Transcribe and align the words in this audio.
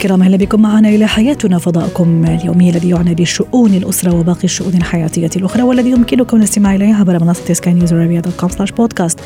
الكرام 0.00 0.22
أهلا 0.22 0.36
بكم 0.36 0.62
معنا 0.62 0.88
إلى 0.88 1.06
حياتنا 1.06 1.58
فضاؤكم 1.58 2.24
اليومي 2.24 2.70
الذي 2.70 2.88
يعنى 2.88 3.14
بشؤون 3.14 3.74
الأسرة 3.74 4.14
وباقي 4.14 4.44
الشؤون 4.44 4.74
الحياتية 4.74 5.30
الأخرى 5.36 5.62
والذي 5.62 5.90
يمكنكم 5.90 6.36
الاستماع 6.36 6.74
إليه 6.74 6.94
عبر 6.94 7.24
منصة 7.24 7.54
سكاي 7.54 7.72
نيوز 7.72 7.92
عربيه 7.92 8.20
dot 8.20 8.36
com 8.40 8.48
slash 8.48 8.70
podcast 8.70 9.20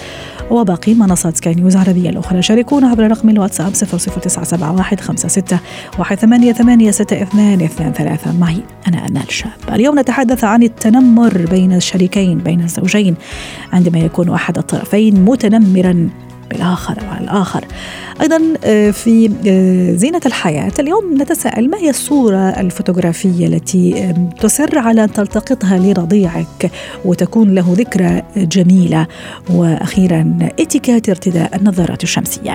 وباقي 0.50 0.94
منصات 0.94 1.36
سكاي 1.36 1.54
نيوز 1.54 1.76
عربية 1.76 2.10
الأخرى. 2.10 2.42
شاركونا 2.42 2.88
عبر 2.88 3.10
رقم 3.10 3.28
الواتساب 3.28 3.72
00971 3.72 5.16
56 5.16 5.58
18 6.52 7.02
62 7.02 7.92
ثلاثة. 7.92 8.38
معي 8.38 8.60
أنا 8.88 9.06
آمال 9.06 9.32
شاب. 9.32 9.50
اليوم 9.72 9.98
نتحدث 9.98 10.44
عن 10.44 10.62
التنمر 10.62 11.46
بين 11.50 11.72
الشريكين 11.72 12.38
بين 12.38 12.60
الزوجين. 12.60 13.14
عندما 13.72 13.98
يكون 13.98 14.28
أحد 14.28 14.58
الطرفين 14.58 15.24
متنمرا 15.24 16.10
بالآخر 16.54 16.98
وعلى 17.08 17.24
الآخر. 17.24 17.64
أيضا 18.20 18.40
آه، 18.64 18.90
في 18.90 19.30
آه، 19.46 19.96
زينة 19.96 20.20
الحياة 20.26 20.72
اليوم 20.78 21.22
نتساءل 21.22 21.70
ما 21.70 21.78
هي 21.78 21.90
الصورة 21.90 22.36
الفوتوغرافية 22.36 23.46
التي 23.46 24.14
تصر 24.40 24.78
على 24.78 25.04
أن 25.04 25.12
تلتقطها 25.12 25.78
لرضيعك 25.78 26.70
وتكون 27.04 27.54
له 27.54 27.74
ذكرى 27.78 28.22
جميلة؟ 28.36 29.06
وأخيرا 29.50 30.38
اتكات 30.60 31.08
ارتداء 31.08 31.56
النظارات 31.56 32.02
الشمسية. 32.02 32.54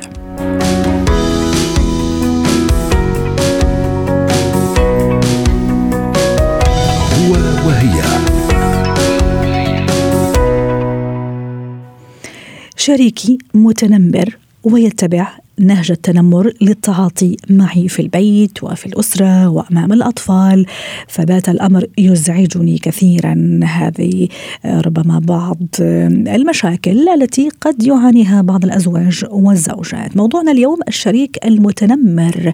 شريكي 12.90 13.38
متنمر 13.54 14.38
ويتبع 14.64 15.28
نهج 15.60 15.92
التنمر 15.92 16.54
للتعاطي 16.62 17.38
معي 17.50 17.88
في 17.88 18.02
البيت 18.02 18.64
وفي 18.64 18.86
الأسرة 18.86 19.50
وأمام 19.50 19.94
الأطفال 19.94 20.66
فبات 21.08 21.50
الأمر 21.50 21.86
يزعجني 21.98 22.78
كثيرا 22.78 23.60
هذه 23.64 24.28
ربما 24.66 25.20
بعض 25.20 25.58
المشاكل 25.80 27.10
التي 27.10 27.50
قد 27.62 27.84
يعانيها 27.84 28.42
بعض 28.42 28.66
الأزواج 28.66 29.26
والزوجات. 29.32 30.18
موضوعنا 30.18 30.52
اليوم 30.52 30.80
الشريك 30.88 31.46
المتنمر. 31.46 32.54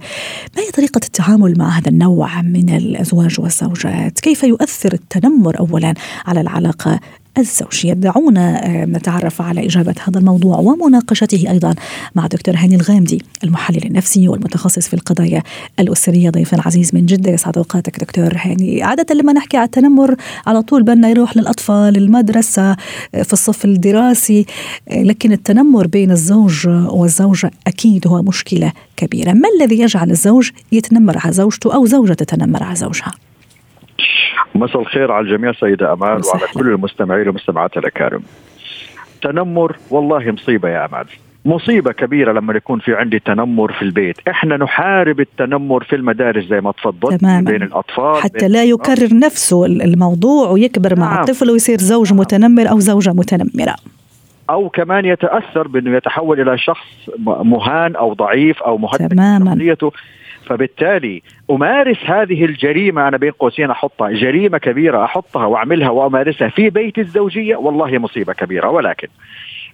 ما 0.57 0.63
هي 0.63 0.71
طريقة 0.73 1.01
التعامل 1.05 1.53
مع 1.57 1.77
هذا 1.77 1.89
النوع 1.89 2.41
من 2.41 2.69
الأزواج 2.69 3.39
والزوجات؟ 3.39 4.19
كيف 4.19 4.43
يؤثر 4.43 4.93
التنمر 4.93 5.59
اولا 5.59 5.93
على 6.25 6.41
العلاقة 6.41 6.99
الزوجية 7.37 7.93
دعونا 7.93 8.65
آه، 8.65 8.85
نتعرف 8.85 9.41
على 9.41 9.65
إجابة 9.65 9.95
هذا 10.07 10.19
الموضوع 10.19 10.57
ومناقشته 10.57 11.51
أيضا 11.51 11.75
مع 12.15 12.27
دكتور 12.27 12.55
هاني 12.57 12.75
الغامدي 12.75 13.21
المحلل 13.43 13.85
النفسي 13.85 14.27
والمتخصص 14.27 14.87
في 14.87 14.93
القضايا 14.93 15.43
الأسرية. 15.79 16.29
ضيفا 16.29 16.57
عزيز 16.65 16.95
من 16.95 17.05
جدة 17.05 17.31
يسعد 17.31 17.57
أوقاتك 17.57 17.99
دكتور 17.99 18.37
هاني. 18.37 18.83
عادة 18.83 19.15
لما 19.15 19.33
نحكي 19.33 19.57
على 19.57 19.65
التنمر 19.65 20.15
على 20.47 20.61
طول 20.61 20.83
بدنا 20.83 21.09
يروح 21.09 21.37
للأطفال 21.37 21.97
المدرسة 21.97 22.71
آه، 22.71 23.23
في 23.23 23.33
الصف 23.33 23.65
الدراسي 23.65 24.45
آه، 24.89 25.03
لكن 25.03 25.31
التنمر 25.31 25.87
بين 25.87 26.11
الزوج 26.11 26.67
والزوجة 26.67 27.51
أكيد 27.67 28.07
هو 28.07 28.21
مشكلة 28.21 28.71
كبيرة. 28.97 29.33
ما 29.33 29.49
الذي 29.59 29.79
يجعل 29.79 30.11
الزوج 30.11 30.49
يتنمر 30.71 31.17
على 31.17 31.33
زوجته 31.33 31.73
أو 31.75 31.85
زوجة 31.85 32.13
تتنمر 32.13 32.63
على 32.63 32.75
زوجها؟ 32.75 33.11
مساء 34.55 34.81
الخير 34.81 35.11
على 35.11 35.25
الجميع 35.25 35.53
سيدة 35.53 35.93
أمال 35.93 36.21
وعلى 36.25 36.47
كل 36.53 36.67
المستمعين 36.67 37.27
والمستمعات 37.27 37.77
الأكارم. 37.77 38.21
تنمر 39.21 39.75
والله 39.89 40.31
مصيبة 40.31 40.69
يا 40.69 40.85
أمال 40.85 41.05
مصيبة 41.45 41.91
كبيرة 41.91 42.31
لما 42.31 42.53
يكون 42.53 42.79
في 42.79 42.95
عندي 42.95 43.19
تنمر 43.19 43.71
في 43.71 43.81
البيت. 43.81 44.15
إحنا 44.27 44.57
نحارب 44.57 45.19
التنمر 45.19 45.83
في 45.83 45.95
المدارس 45.95 46.45
زي 46.45 46.61
ما 46.61 46.71
تفضلت 46.71 47.21
تماماً. 47.21 47.51
بين 47.51 47.63
الأطفال 47.63 48.21
حتى 48.23 48.39
بين 48.39 48.51
لا 48.51 48.63
يكرر 48.63 49.09
نفسه 49.13 49.65
الموضوع 49.65 50.49
ويكبر 50.49 50.99
مع 50.99 51.13
نعم. 51.13 51.19
الطفل 51.19 51.51
ويصير 51.51 51.77
زوج 51.77 52.13
متنمر 52.13 52.69
أو 52.69 52.79
زوجة 52.79 53.13
متنمرة. 53.13 53.75
أو 54.49 54.69
كمان 54.69 55.05
يتأثر 55.05 55.67
بأنه 55.67 55.97
يتحول 55.97 56.41
إلى 56.41 56.57
شخص 56.57 56.87
مهان 57.25 57.95
أو 57.95 58.13
ضعيف 58.13 58.63
أو 58.63 58.77
مهدد 58.77 59.09
تماماً. 59.09 59.55
فبالتالي 60.45 61.21
أمارس 61.51 61.97
هذه 62.05 62.45
الجريمة 62.45 63.07
أنا 63.07 63.17
بين 63.17 63.31
قوسين 63.31 63.71
أحطها 63.71 64.09
جريمة 64.11 64.57
كبيرة 64.57 65.03
أحطها 65.03 65.45
وأعملها 65.45 65.89
وأمارسها 65.89 66.49
في 66.49 66.69
بيت 66.69 66.97
الزوجية 66.97 67.55
والله 67.55 67.97
مصيبة 67.97 68.33
كبيرة. 68.33 68.69
ولكن 68.69 69.07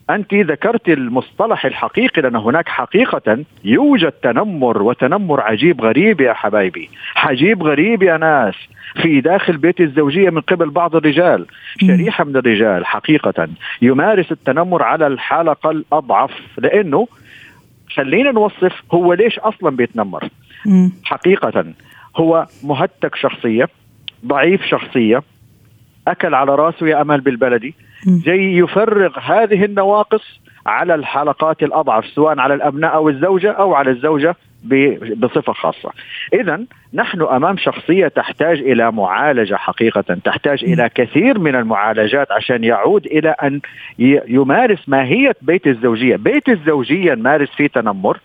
أنت 0.10 0.34
ذكرت 0.34 0.90
المصطلح 0.90 1.66
الحقيقي 1.66 2.22
لأن 2.22 2.36
هناك 2.36 2.70
حقيقة 2.70 3.44
يوجد 3.64 4.12
تنمر 4.12 4.82
وتنمر 4.82 5.42
عجيب 5.42 5.82
غريب 5.82 6.22
يا 6.22 6.34
حبايبي. 6.34 6.90
عجيب 7.16 7.64
غريب 7.64 8.04
يا 8.04 8.18
ناس. 8.18 8.56
في 9.02 9.22
داخل 9.22 9.58
بيت 9.58 9.82
الزوجية 9.82 10.30
من 10.30 10.42
قبل 10.42 10.70
بعض 10.70 10.96
الرجال 10.96 11.46
شريحة 11.82 12.24
من 12.24 12.36
الرجال 12.36 12.86
حقيقة 12.86 13.48
يمارس 13.82 14.32
التنمر 14.32 14.84
على 14.84 15.08
الحلقة 15.08 15.72
الأضعف 15.72 16.32
لأنه 16.58 17.08
خلينا 17.96 18.32
نوصف 18.32 18.84
هو 18.92 19.14
ليش 19.14 19.40
أصلا 19.40 19.76
بيتنمر. 19.76 20.24
حقيقة 21.04 21.66
هو 22.18 22.48
مهتك 22.64 23.16
شخصية 23.16 23.70
ضعيف 24.26 24.66
شخصية 24.66 25.24
أكل 26.08 26.34
على 26.34 26.56
راسه 26.56 26.88
يا 26.88 27.02
أمل 27.02 27.22
بالبلدي. 27.22 27.74
جاي 28.08 28.58
يفرغ 28.58 29.20
هذه 29.20 29.66
النواقص 29.66 30.42
على 30.66 30.96
الحلقات 30.96 31.64
الأضعف 31.64 32.06
سواء 32.06 32.40
على 32.40 32.54
الأبناء 32.54 32.94
أو 32.94 33.10
الزوجة 33.10 33.52
أو 33.52 33.74
على 33.74 33.92
الزوجة 33.92 34.36
بصفة 35.18 35.54
خاصة 35.54 35.92
إذا 36.34 36.66
نحن 36.94 37.22
أمام 37.22 37.58
شخصية 37.58 38.08
تحتاج 38.08 38.60
إلى 38.60 38.92
معالجة 38.92 39.56
حقيقة 39.56 40.18
تحتاج 40.24 40.64
إلى 40.64 40.90
كثير 40.96 41.40
من 41.40 41.56
المعالجات 41.56 42.32
عشان 42.32 42.64
يعود 42.64 43.06
إلى 43.06 43.30
أن 43.30 43.62
يمارس 44.28 44.90
ماهية 44.90 45.36
بيت 45.42 45.68
الزوجية 45.68 46.16
بيت 46.16 46.50
الزوجية 46.50 47.14
نمارس 47.14 47.50
فيه 47.50 47.68
تنمر. 47.68 48.20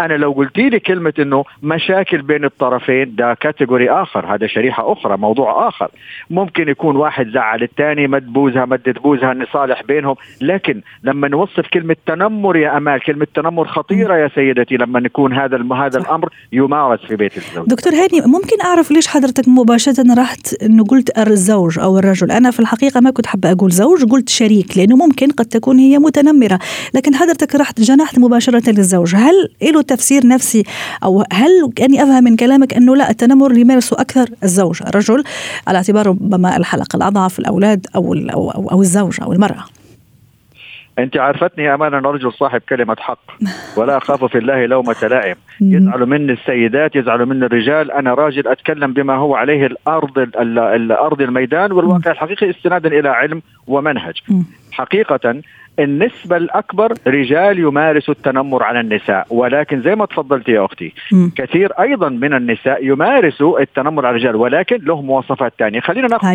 أنا 0.00 0.14
لو 0.14 0.32
قلت 0.32 0.58
لي 0.58 0.80
كلمة 0.80 1.12
إنه 1.18 1.44
مشاكل 1.62 2.22
بين 2.22 2.44
الطرفين 2.44 3.14
ده 3.14 3.34
كاتيجوري 3.34 3.90
آخر 3.90 4.34
هذا 4.34 4.46
شريحة 4.46 4.92
أخرى 4.92 5.16
موضوع 5.16 5.68
آخر. 5.68 5.88
ممكن 6.30 6.68
يكون 6.68 6.96
واحد 6.96 7.28
زعل 7.28 7.62
الثاني 7.62 8.06
مد 8.06 8.32
بوزها 8.32 8.64
مدت 8.64 8.98
بوزها 8.98 9.34
نصالح 9.34 9.82
بينهم. 9.82 10.14
لكن 10.40 10.80
لما 11.04 11.28
نوصف 11.28 11.66
كلمة 11.72 11.96
تنمر 12.06 12.56
يا 12.56 12.76
أمال 12.76 13.00
كلمة 13.02 13.26
تنمر 13.34 13.68
خطيرة 13.68 14.14
يا 14.16 14.30
سيدتي 14.34 14.76
لما 14.76 15.00
يكون 15.04 15.32
هذا 15.32 15.56
الم- 15.56 15.72
هذا 15.72 15.98
الأمر 15.98 16.28
يمارس 16.52 17.00
في 17.00 17.16
بيت 17.16 17.36
الزوج. 17.36 17.66
دكتور 17.68 17.92
هاني 17.92 18.20
ممكن 18.26 18.56
أعرف 18.64 18.90
ليش 18.90 19.06
حضرتك 19.06 19.48
مباشرة 19.48 20.14
رحت 20.18 20.62
أنه 20.62 20.84
قلت 20.84 21.18
الزوج 21.18 21.78
أو 21.78 21.98
الرجل؟ 21.98 22.30
أنا 22.30 22.50
في 22.50 22.60
الحقيقة 22.60 23.00
ما 23.00 23.10
كنت 23.10 23.26
حابة 23.26 23.52
أقول 23.52 23.70
زوج 23.70 24.04
قلت 24.10 24.28
شريك 24.28 24.78
لأنه 24.78 24.96
ممكن 24.96 25.28
قد 25.30 25.44
تكون 25.46 25.78
هي 25.78 25.98
متنمرة. 25.98 26.58
لكن 26.94 27.14
حضرتك 27.14 27.54
رحت 27.54 27.80
جنحت 27.80 28.18
مباشرة 28.18 28.70
للزوج. 28.70 29.14
هل 29.14 29.48
له 29.62 29.82
تفسير 29.82 30.26
نفسي؟ 30.26 30.62
أو 31.04 31.24
هل 31.32 31.72
كأني 31.76 32.02
أفهم 32.02 32.24
من 32.24 32.36
كلامك 32.36 32.74
أنه 32.74 32.96
لا 32.96 33.10
التنمر 33.10 33.58
يمارسه 33.58 33.96
أكثر 34.00 34.26
الزوج 34.42 34.82
الرجل 34.86 35.24
على 35.66 35.76
اعتبار 35.78 36.06
ربما 36.06 36.56
الحلقة 36.56 36.96
الأضعف 36.96 37.38
الأولاد 37.38 37.86
أو, 37.96 38.14
أو, 38.14 38.50
أو, 38.50 38.70
أو 38.72 38.80
الزوج 38.80 39.20
أو 39.22 39.32
المرأة. 39.32 39.64
أنت 40.98 41.16
عرفتني 41.16 41.64
يا 41.64 41.74
أمان 41.74 41.94
أنا 41.94 42.10
رجل 42.10 42.32
صاحب 42.32 42.60
كلمة 42.68 42.96
حق 42.98 43.18
ولا 43.78 43.96
أخاف 43.96 44.24
في 44.24 44.38
الله 44.38 44.66
لومه 44.66 44.96
لائم 45.02 45.36
مم. 45.60 45.72
يزعلوا 45.76 46.06
مني 46.06 46.32
السيدات 46.32 46.96
يزعلوا 46.96 47.26
مني 47.26 47.46
الرجال. 47.46 47.90
أنا 47.90 48.14
راجل 48.14 48.48
أتكلم 48.48 48.92
بما 48.92 49.14
هو 49.16 49.34
عليه 49.34 49.66
الأرض 49.66 50.18
ال- 50.18 50.36
ال- 50.38 50.58
الأرض 50.58 51.20
الميدان 51.20 51.72
والواقع 51.72 52.10
الحقيقي 52.10 52.50
استنادا 52.50 52.88
إلى 52.98 53.08
علم 53.08 53.42
ومنهج. 53.66 54.14
حقيقة 54.72 55.40
النسبة 55.78 56.36
الأكبر 56.36 56.92
رجال 57.06 57.58
يمارسوا 57.58 58.14
التنمر 58.14 58.62
على 58.62 58.80
النساء. 58.80 59.26
ولكن 59.30 59.82
زي 59.82 59.94
ما 59.94 60.06
تفضلت 60.06 60.48
يا 60.48 60.64
أختي 60.64 60.92
مم. 61.12 61.30
كثير 61.36 61.72
أيضا 61.80 62.08
من 62.08 62.34
النساء 62.34 62.84
يمارسوا 62.86 63.60
التنمر 63.60 64.06
على 64.06 64.16
الرجال 64.16 64.36
ولكن 64.36 64.76
له 64.82 65.02
مواصفات 65.02 65.52
ثانية 65.58 65.80
خلينا 65.80 66.08
نأخذ 66.08 66.26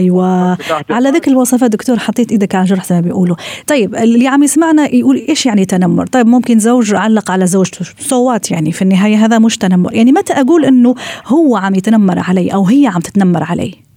بتاعت- 0.56 0.92
على 0.92 1.10
ذكر 1.10 1.32
الوصفات 1.32 1.72
دكتور 1.72 2.00
حطيت 2.00 2.32
إيدك 2.32 2.56
على 2.56 2.66
جرح 2.66 2.84
زي 2.84 2.96
ما 2.96 3.02
بيقولوا. 3.02 3.36
طيب 3.68 3.96
اللي 3.96 4.28
عم 4.28 4.44
يسمعنا 4.44 4.96
يقول 4.96 5.16
إيش 5.30 5.46
يعني 5.46 5.66
تنمر؟ 5.66 6.06
طيب 6.06 6.28
ممكن 6.28 6.60
زوج 6.60 6.96
علق 6.96 7.32
على 7.32 7.48
زوجته 7.48 7.86
صوات 7.98 8.52
يعني 8.52 8.72
في 8.72 8.82
النهاية 8.82 9.16
هذا 9.26 9.40
مش 9.40 9.58
تنمر. 9.58 9.94
يعني 9.94 10.12
متى 10.12 10.34
أقول 10.34 10.66
إنه 10.66 10.96
هو 11.28 11.58
عم 11.58 11.76
يتنمر 11.76 12.20
علي 12.30 12.54
أو 12.54 12.66
هي 12.66 12.88
عم 12.88 13.00
تتنمر 13.02 13.44
علي؟ 13.44 13.89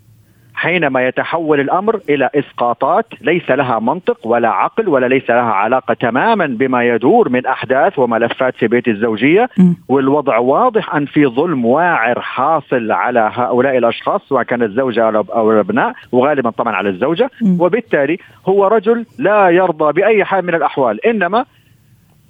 حينما 0.63 1.07
يتحول 1.09 1.61
الأمر 1.61 2.01
إلى 2.09 2.31
إسقاطات 2.35 3.07
ليس 3.21 3.51
لها 3.51 3.79
منطق 3.79 4.27
ولا 4.27 4.49
عقل 4.49 4.89
ولا 4.89 5.07
ليس 5.07 5.31
لها 5.31 5.53
علاقة 5.53 5.95
تماما 5.95 6.47
بما 6.47 6.85
يدور 6.85 7.29
من 7.29 7.47
أحداث 7.47 7.99
وملفات 7.99 8.55
في 8.57 8.69
بيت 8.69 8.89
الزوجية. 8.89 9.49
والوضع 9.89 10.39
واضح 10.39 10.95
أن 10.95 11.07
في 11.07 11.27
ظلم 11.27 11.65
واعر 11.65 12.21
حاصل 12.21 12.93
على 12.93 13.31
هؤلاء 13.35 13.79
الأشخاص 13.79 14.21
سواء 14.29 14.43
كانت 14.43 14.63
الزوجة 14.63 15.25
أو 15.35 15.53
الأبناء 15.53 15.93
وغالبا 16.13 16.51
طبعا 16.51 16.77
على 16.77 16.89
الزوجة. 16.89 17.31
وبالتالي 17.59 18.19
هو 18.49 18.67
رجل 18.67 19.07
لا 19.19 19.49
يرضى 19.49 19.93
بأي 19.93 20.25
حال 20.25 20.45
من 20.45 20.55
الأحوال 20.55 21.07
إنما 21.07 21.45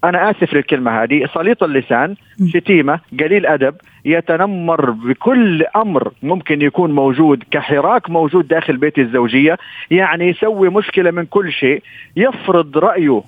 أنا 0.05 0.31
آسف 0.31 0.55
للكلمة 0.55 1.03
هذه. 1.03 1.29
سليط 1.35 1.63
اللسان 1.63 2.15
شتيمة 2.47 3.01
قليل 3.21 3.47
أدب 3.47 3.75
يتنمر 4.05 4.91
بكل 4.91 5.65
أمر 5.77 6.13
ممكن 6.23 6.63
يكون 6.63 6.93
موجود 6.93 7.45
كحراك 7.51 8.11
موجود 8.11 8.49
داخل 8.49 8.77
بيت 8.77 8.99
الزوجية. 8.99 9.59
يعني 9.91 10.29
يسوي 10.29 10.69
مشكلة 10.69 11.11
من 11.11 11.25
كل 11.25 11.53
شيء. 11.53 11.83
يفرض 12.17 12.79
رأيه. 12.79 13.23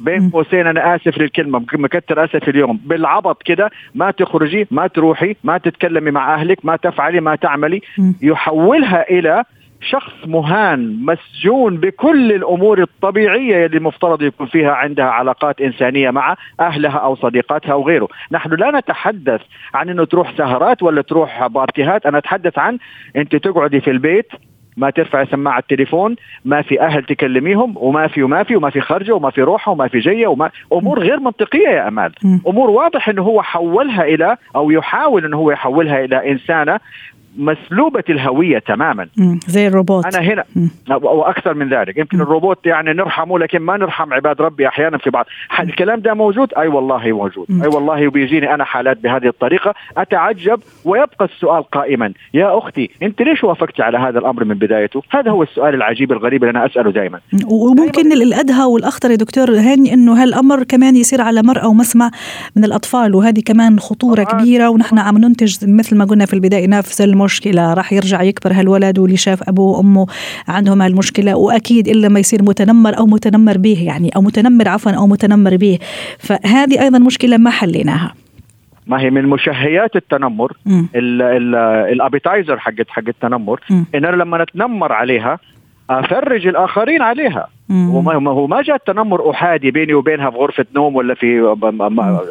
بين 0.00 0.30
قوسين 0.30 0.66
أنا 0.66 0.94
آسف 0.94 1.18
للكلمة 1.18 1.64
مكتر 1.72 2.24
آسف 2.24 2.48
اليوم. 2.48 2.80
بالعبط 2.84 3.42
كده 3.42 3.70
ما 3.94 4.10
تخرجي 4.10 4.66
ما 4.70 4.86
تروحي 4.86 5.36
ما 5.44 5.58
تتكلمي 5.58 6.10
مع 6.10 6.34
أهلك 6.34 6.64
ما 6.64 6.76
تفعلي 6.76 7.20
ما 7.20 7.36
تعملي. 7.36 7.82
يحولها 8.22 9.10
إلى 9.10 9.44
شخص 9.80 10.12
مهان 10.26 11.04
مسجون 11.04 11.76
بكل 11.76 12.32
الأمور 12.32 12.82
الطبيعية 12.82 13.66
اللي 13.66 13.76
المفترض 13.76 14.22
يكون 14.22 14.46
فيها 14.46 14.72
عندها 14.72 15.04
علاقات 15.04 15.60
إنسانية 15.60 16.10
مع 16.10 16.36
أهلها 16.60 16.98
أو 16.98 17.16
صديقاتها 17.16 17.72
أو 17.72 17.86
غيره، 17.86 18.08
نحن 18.32 18.50
لا 18.54 18.70
نتحدث 18.70 19.40
عن 19.74 19.88
إنه 19.88 20.04
تروح 20.04 20.36
سهرات 20.36 20.82
ولا 20.82 21.02
تروح 21.02 21.46
بارتيهات، 21.46 22.06
أنا 22.06 22.18
أتحدث 22.18 22.58
عن 22.58 22.78
أنت 23.16 23.36
تقعدي 23.36 23.80
في 23.80 23.90
البيت 23.90 24.32
ما 24.78 24.90
ترفع 24.90 25.24
سماعة 25.24 25.58
التليفون 25.58 26.16
ما 26.44 26.62
في 26.62 26.80
أهل 26.80 27.04
تكلميهم 27.04 27.74
وما 27.76 28.06
في 28.06 28.22
وما 28.22 28.42
في 28.42 28.56
وما 28.56 28.70
في 28.70 28.80
خرجة 28.80 29.12
وما 29.12 29.30
في 29.30 29.42
روحة 29.42 29.72
وما 29.72 29.88
في 29.88 29.98
جية 29.98 30.26
وما 30.26 30.50
أمور 30.72 30.98
غير 30.98 31.20
منطقية 31.20 31.68
يا 31.68 31.88
أمال. 31.88 32.12
أمور 32.46 32.70
واضح 32.70 33.08
إنه 33.08 33.22
هو 33.22 33.42
حولها 33.42 34.04
إلى 34.04 34.36
أو 34.56 34.70
يحاول 34.70 35.24
إنه 35.24 35.36
هو 35.36 35.50
يحولها 35.50 36.04
إلى 36.04 36.32
إنسانة 36.32 36.80
مسلوبة 37.38 38.04
الهوية 38.10 38.58
تماما. 38.58 39.08
زي 39.46 39.66
الروبوت. 39.66 40.16
أنا 40.16 40.32
هنا. 40.32 40.44
وأكثر 41.02 41.54
من 41.54 41.68
ذلك. 41.68 41.96
يمكن 41.98 42.20
الروبوت 42.20 42.66
يعني 42.66 42.92
نرحمه 42.92 43.38
لكن 43.38 43.58
ما 43.58 43.76
نرحم 43.76 44.14
عباد 44.14 44.40
ربي 44.40 44.68
أحيانا 44.68 44.98
في 44.98 45.10
بعض. 45.10 45.26
الكلام 45.60 46.00
ده 46.00 46.14
موجود؟ 46.14 46.54
أي 46.54 46.68
والله 46.68 47.12
موجود. 47.12 47.46
أي 47.50 47.68
والله 47.68 48.06
وبيجيني 48.06 48.54
أنا 48.54 48.64
حالات 48.64 48.98
بهذه 49.02 49.26
الطريقة. 49.26 49.74
أتعجب 49.96 50.60
ويبقى 50.84 51.24
السؤال 51.24 51.62
قائما. 51.62 52.12
يا 52.34 52.58
أختي 52.58 52.90
أنت 53.02 53.22
ليش 53.22 53.44
وافقتي 53.44 53.82
على 53.82 53.98
هذا 53.98 54.18
الأمر 54.18 54.44
من 54.44 54.54
بدايته؟ 54.54 55.02
هذا 55.10 55.30
هو 55.30 55.42
السؤال 55.42 55.74
العجيب 55.74 56.12
الغريب 56.12 56.44
اللي 56.44 56.50
أنا 56.50 56.66
أسأله 56.66 56.90
دائما 56.90 57.20
وممكن 57.50 58.12
الأدهى 58.12 58.64
والأخطر 58.64 59.10
يا 59.10 59.16
دكتور 59.16 59.50
هاني 59.50 59.94
أنه 59.94 60.22
هالأمر 60.22 60.62
كمان 60.62 60.96
يصير 60.96 61.20
على 61.20 61.42
مرأى 61.42 61.66
ومسمع 61.66 62.10
من 62.56 62.64
الأطفال 62.64 63.14
وهذه 63.14 63.42
كمان 63.46 63.80
خطورة 63.80 64.22
كبيرة 64.22 64.68
ونحن 64.68 64.98
عم 64.98 65.18
ننتج 65.18 65.56
مثل 65.62 65.96
ما 65.96 66.04
قلنا 66.04 66.26
في 66.26 66.34
البداية 66.34 66.66
نفس 66.66 67.00
المشكلة. 67.28 67.74
راح 67.74 67.92
يرجع 67.92 68.22
يكبر 68.22 68.52
هالولد 68.52 68.98
واللي 68.98 69.16
شاف 69.16 69.48
أبوه 69.48 69.78
وأمه 69.78 70.06
عندهم 70.48 70.82
هالمشكلة 70.82 71.36
وأكيد 71.36 71.88
إلا 71.88 72.08
ما 72.08 72.20
يصير 72.20 72.42
متنمر 72.42 72.98
أو 72.98 73.06
متنمر 73.06 73.58
به 73.58 73.84
يعني 73.86 74.10
أو 74.16 74.20
متنمر 74.22 74.68
عفوا 74.68 74.92
أو 74.92 75.06
متنمر 75.06 75.56
به. 75.56 75.78
فهذه 76.18 76.82
أيضا 76.82 76.98
مشكلة 76.98 77.36
ما 77.36 77.50
حليناها. 77.50 78.14
ما 78.86 79.00
هي 79.00 79.10
من 79.10 79.26
مشهيات 79.26 79.96
التنمر 79.96 80.52
الأبيتايزر 81.92 82.58
حق 82.58 82.72
حق 82.88 83.08
التنمر 83.08 83.60
إن 83.70 84.04
أنا 84.04 84.16
لما 84.16 84.42
نتنمر 84.42 84.92
عليها 84.92 85.38
أفرج 85.90 86.46
الآخرين 86.46 87.02
عليها. 87.02 87.48
وما 87.70 88.30
هو 88.30 88.46
ما 88.46 88.62
جاء 88.62 88.76
التنمر 88.76 89.30
أحادي 89.30 89.70
بيني 89.70 89.94
وبينها 89.94 90.30
في 90.30 90.36
غرفة 90.36 90.66
نوم 90.74 90.96
ولا 90.96 91.14
في 91.14 91.40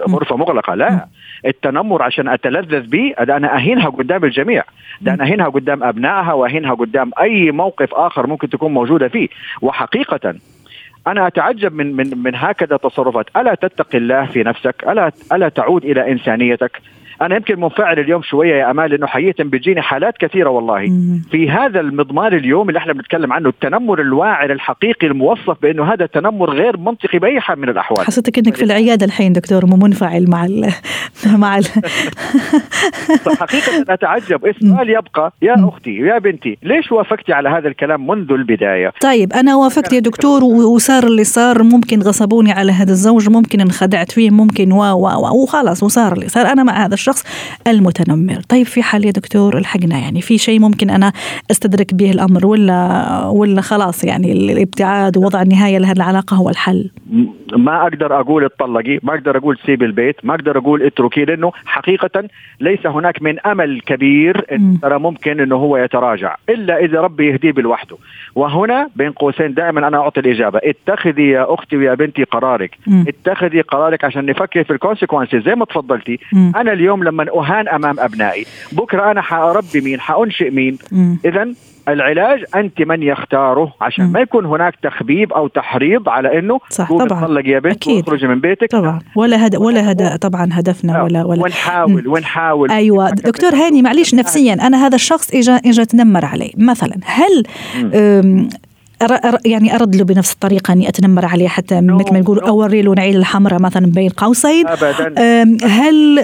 غرفة 0.10 0.38
مغلقة 0.38 0.74
لا. 0.76 1.08
التنمر 1.46 2.04
عشان 2.04 2.28
أتلذذ 2.28 2.88
به 2.88 3.14
أنا 3.20 3.56
أهينها 3.58 3.90
قدام 3.90 4.24
الجميع. 4.24 4.64
ده 5.02 5.14
أنا 5.14 5.24
أهينها 5.24 5.50
قدام 5.50 5.84
أبنائها 5.84 6.34
وأهينها 6.34 6.74
قدام 6.74 7.12
أي 7.22 7.52
موقف 7.52 7.94
آخر 7.94 8.28
ممكن 8.28 8.50
تكون 8.50 8.74
موجودة 8.74 9.08
فيه. 9.08 9.28
وحقيقة 9.62 10.36
أنا 11.08 11.28
أتعجب 11.28 11.74
من 11.74 11.96
من 11.96 12.18
من 12.18 12.36
هكذا 12.36 12.78
تصرفات. 12.78 13.26
ألا 13.38 13.56
تتقي 13.56 13.98
الله 13.98 14.26
في 14.26 14.44
نفسك 14.44 14.84
الا 14.90 15.12
ألا 15.34 15.50
تعود 15.50 15.86
إلى 15.86 16.12
إنسانيتك. 16.12 16.82
أنا 17.22 17.36
يمكن 17.36 17.60
منفعل 17.60 18.00
اليوم 18.00 18.22
شوية 18.22 18.56
يا 18.56 18.72
أمال 18.72 18.92
لأنه 18.92 19.08
حقيقة 19.08 19.44
بتجيني 19.44 19.82
حالات 19.82 20.18
كثيرة 20.18 20.50
والله. 20.50 20.86
في 21.32 21.50
هذا 21.50 21.80
المضمار 21.80 22.34
اليوم 22.34 22.70
اللي 22.70 22.80
إحنا 22.80 22.94
بنتكلم 22.94 23.34
عنه 23.34 23.50
التنمر 23.50 24.02
الواعر 24.02 24.52
الحقيقي 24.52 25.08
الموصف 25.08 25.58
بإنه 25.62 25.94
هذا 25.94 26.06
تنمر 26.06 26.54
غير 26.54 26.78
منطقي 26.78 27.20
بأي 27.20 27.40
حال 27.40 27.60
من 27.60 27.70
الأحوال. 27.70 28.06
حسيتك 28.06 28.38
إنك 28.38 28.56
في 28.56 28.64
العيادة 28.64 29.06
الحين 29.06 29.34
دكتور 29.34 29.66
مو 29.66 29.76
منفعل 29.76 30.30
مع 30.30 30.46
ال 30.46 30.74
مع 31.44 31.58
ال 31.58 31.66
حقيقة 33.40 33.94
أتعجب. 33.94 34.46
السؤال 34.62 34.90
يبقى 34.90 35.34
يا 35.42 35.56
أختي 35.60 35.96
يا 35.96 36.20
بنتي 36.20 36.58
ليش 36.64 36.92
وافقتي 36.92 37.34
على 37.34 37.50
هذا 37.50 37.68
الكلام 37.68 38.08
منذ 38.08 38.32
البداية؟ 38.32 38.94
طيب 39.02 39.34
أنا 39.34 39.56
وافقت 39.56 39.94
يا 39.94 40.00
دكتور 40.00 40.44
وصار 40.44 41.04
اللي 41.04 41.24
صار 41.24 41.64
ممكن 41.64 42.00
غصبوني 42.00 42.52
على 42.52 42.72
هذا 42.72 42.92
الزوج 42.92 43.30
ممكن 43.30 43.62
انخدعت 43.62 44.12
فيه 44.12 44.30
ممكن 44.30 44.72
و 44.72 44.84
وخلاص 45.44 45.84
وصار 45.84 46.14
اللي 46.14 46.28
صار. 46.28 46.46
أنا 46.46 46.64
مع 46.64 46.86
هذا 46.86 46.94
الشخص 47.08 47.24
المتنمر. 47.68 48.42
طيب 48.50 48.66
في 48.66 48.84
حال 48.84 49.06
يا 49.06 49.12
دكتور 49.12 49.58
الحقنا 49.58 49.98
يعني 49.98 50.22
في 50.22 50.38
شيء 50.38 50.60
ممكن 50.60 50.90
أنا 50.90 51.14
أستدرك 51.52 51.94
به 51.94 52.12
الأمر 52.12 52.46
ولا 52.46 53.26
ولا 53.26 53.62
خلاص 53.62 54.04
يعني 54.04 54.32
الابتعاد 54.32 55.18
ووضع 55.18 55.42
النهاية 55.42 55.78
لهذه 55.78 55.96
العلاقة 55.96 56.36
هو 56.36 56.50
الحل؟ 56.50 56.90
ما 57.56 57.82
أقدر 57.82 58.20
أقول 58.20 58.46
اتطلقي 58.46 59.00
ما 59.04 59.14
أقدر 59.14 59.38
أقول 59.38 59.58
سيب 59.66 59.84
البيت 59.84 60.26
ما 60.26 60.36
أقدر 60.36 60.58
أقول 60.58 60.84
اتركي 60.84 61.26
لأنه 61.26 61.52
حقيقة 61.66 62.24
ليس 62.60 62.86
هناك 62.86 63.22
من 63.22 63.40
أمل 63.40 63.82
كبير 63.82 64.46
إن 64.52 64.80
ترى 64.82 65.00
ممكن 65.00 65.40
إنه 65.40 65.56
هو 65.56 65.78
يتراجع 65.78 66.36
إلا 66.50 66.78
إذا 66.78 67.02
ربي 67.02 67.28
يهديه 67.28 67.52
بالوحده. 67.52 67.98
وهنا 68.36 68.90
بين 68.96 69.12
قوسين 69.12 69.54
دائما 69.54 69.88
أنا 69.88 69.98
أعطي 69.98 70.20
الإجابة. 70.20 70.60
اتخذي 70.64 71.30
يا 71.30 71.54
أختي 71.54 71.78
ويا 71.78 71.94
بنتي 71.94 72.24
قرارك. 72.24 72.78
م. 72.88 73.04
اتخذي 73.08 73.62
قرارك 73.62 74.04
عشان 74.04 74.26
نفكر 74.26 74.64
في 74.64 74.74
الكونسيكونسز 74.74 75.38
زي 75.38 75.56
ما 75.56 75.66
تفضلتي. 75.66 76.20
م. 76.34 76.52
أنا 76.56 76.74
اليوم 76.74 77.04
لما 77.04 77.26
أهان 77.36 77.68
أمام 77.68 78.00
أبنائي 78.00 78.46
بكرة 78.72 79.12
أنا 79.12 79.22
حاربي 79.22 79.82
مين؟ 79.82 80.00
حأنشئ 80.00 80.50
مين؟ 80.50 80.78
اذا 81.26 81.54
العلاج 81.88 82.44
أنت 82.56 82.82
من 82.82 83.04
يختاره 83.04 83.74
عشان 83.82 84.06
م. 84.06 84.12
ما 84.12 84.20
يكون 84.20 84.46
هناك 84.46 84.76
تخبيب 84.84 85.34
أو 85.34 85.48
تحريض 85.48 86.10
على 86.10 86.40
إنه 86.40 86.60
صح 86.70 86.94
طبعا. 86.94 87.42
يا 87.46 87.60
بنت 87.60 87.88
واخرجي 87.88 88.28
من 88.28 88.40
بيتك. 88.40 88.72
طبعا. 88.72 89.00
ولا 89.16 89.46
هد... 89.46 89.56
ولا 89.56 89.92
هد... 89.92 90.20
طبعا 90.20 90.50
هدفنا 90.52 90.94
نعم. 90.94 91.04
ولا 91.04 91.24
ولا 91.24 91.44
ونحاول 91.44 92.08
ونحاول. 92.08 92.72
أيوه. 92.72 93.10
دكتور 93.10 93.56
هاني 93.56 93.82
معليش 93.82 94.16
نفسيا 94.16 94.54
أنا 94.54 94.86
هذا 94.86 94.96
الشخص 94.96 95.34
اجى 95.34 95.52
اجى 95.52 95.86
تنمر 95.86 96.26
علي 96.26 96.54
مثلا 96.58 96.96
هل 97.06 97.44
يعني 99.46 99.76
أرد 99.76 99.96
له 99.96 100.04
بنفس 100.04 100.34
الطريقة 100.34 100.72
أني 100.74 100.90
أتنمر 100.90 101.26
عليه 101.26 101.48
حتى 101.48 101.82
مثل 101.82 102.14
ما 102.14 102.20
نقول 102.20 102.40
اوري 102.40 102.82
له 102.82 102.94
نعيل 102.94 103.16
الحمراء 103.16 103.62
مثلا 103.62 103.86
بين 103.86 104.10
قوسين. 104.10 104.68
ابدا. 104.68 105.14
هل 105.68 106.18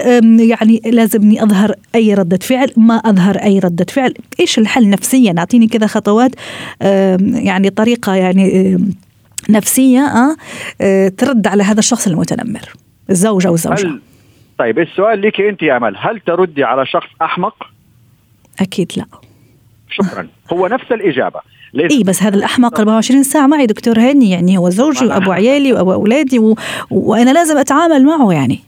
يعني 0.50 0.80
لازمني 0.84 1.42
أظهر 1.42 1.74
أي 1.94 2.14
ردة 2.14 2.38
فعل؟ 2.42 2.70
ما 2.76 2.94
أظهر 2.94 3.36
أي 3.36 3.58
ردة 3.58 3.86
فعل. 3.90 4.14
إيش 4.40 4.58
الحل 4.58 4.90
نفسيا؟ 4.90 5.34
أعطيني 5.38 5.66
كذا 5.66 5.86
خطوات 5.86 6.30
يعني 7.20 7.70
طريقة 7.70 8.14
يعني 8.14 8.78
نفسية 9.50 10.00
أه 10.00 11.08
ترد 11.08 11.46
على 11.46 11.62
هذا 11.62 11.78
الشخص 11.78 12.06
المتنمر. 12.06 12.72
الزوجه 13.10 13.48
هل 13.48 14.00
طيب 14.58 14.78
السؤال 14.78 15.22
لك 15.22 15.40
أنت 15.40 15.62
يا 15.62 15.76
أمل. 15.76 15.94
هل 15.98 16.20
تردي 16.20 16.64
على 16.64 16.86
شخص 16.86 17.08
أحمق؟ 17.22 17.54
أكيد 18.60 18.92
لا. 18.96 19.04
شكرا. 19.90 20.28
هو 20.52 20.66
نفس 20.66 20.92
الإجابة. 20.92 21.40
اي 21.80 22.02
بس 22.02 22.22
هذا 22.22 22.36
الأحمق 22.36 22.78
24 22.78 23.22
ساعة 23.22 23.46
معي 23.46 23.66
دكتور 23.66 23.98
هاني 23.98 24.30
يعني 24.30 24.58
هو 24.58 24.70
زوجي 24.70 25.06
وأبو 25.06 25.32
عيالي 25.32 25.72
وأبو 25.72 25.92
أولادي 25.92 26.38
و... 26.38 26.56
وأنا 26.90 27.30
لازم 27.30 27.58
أتعامل 27.58 28.04
معه 28.04 28.32
يعني. 28.32 28.60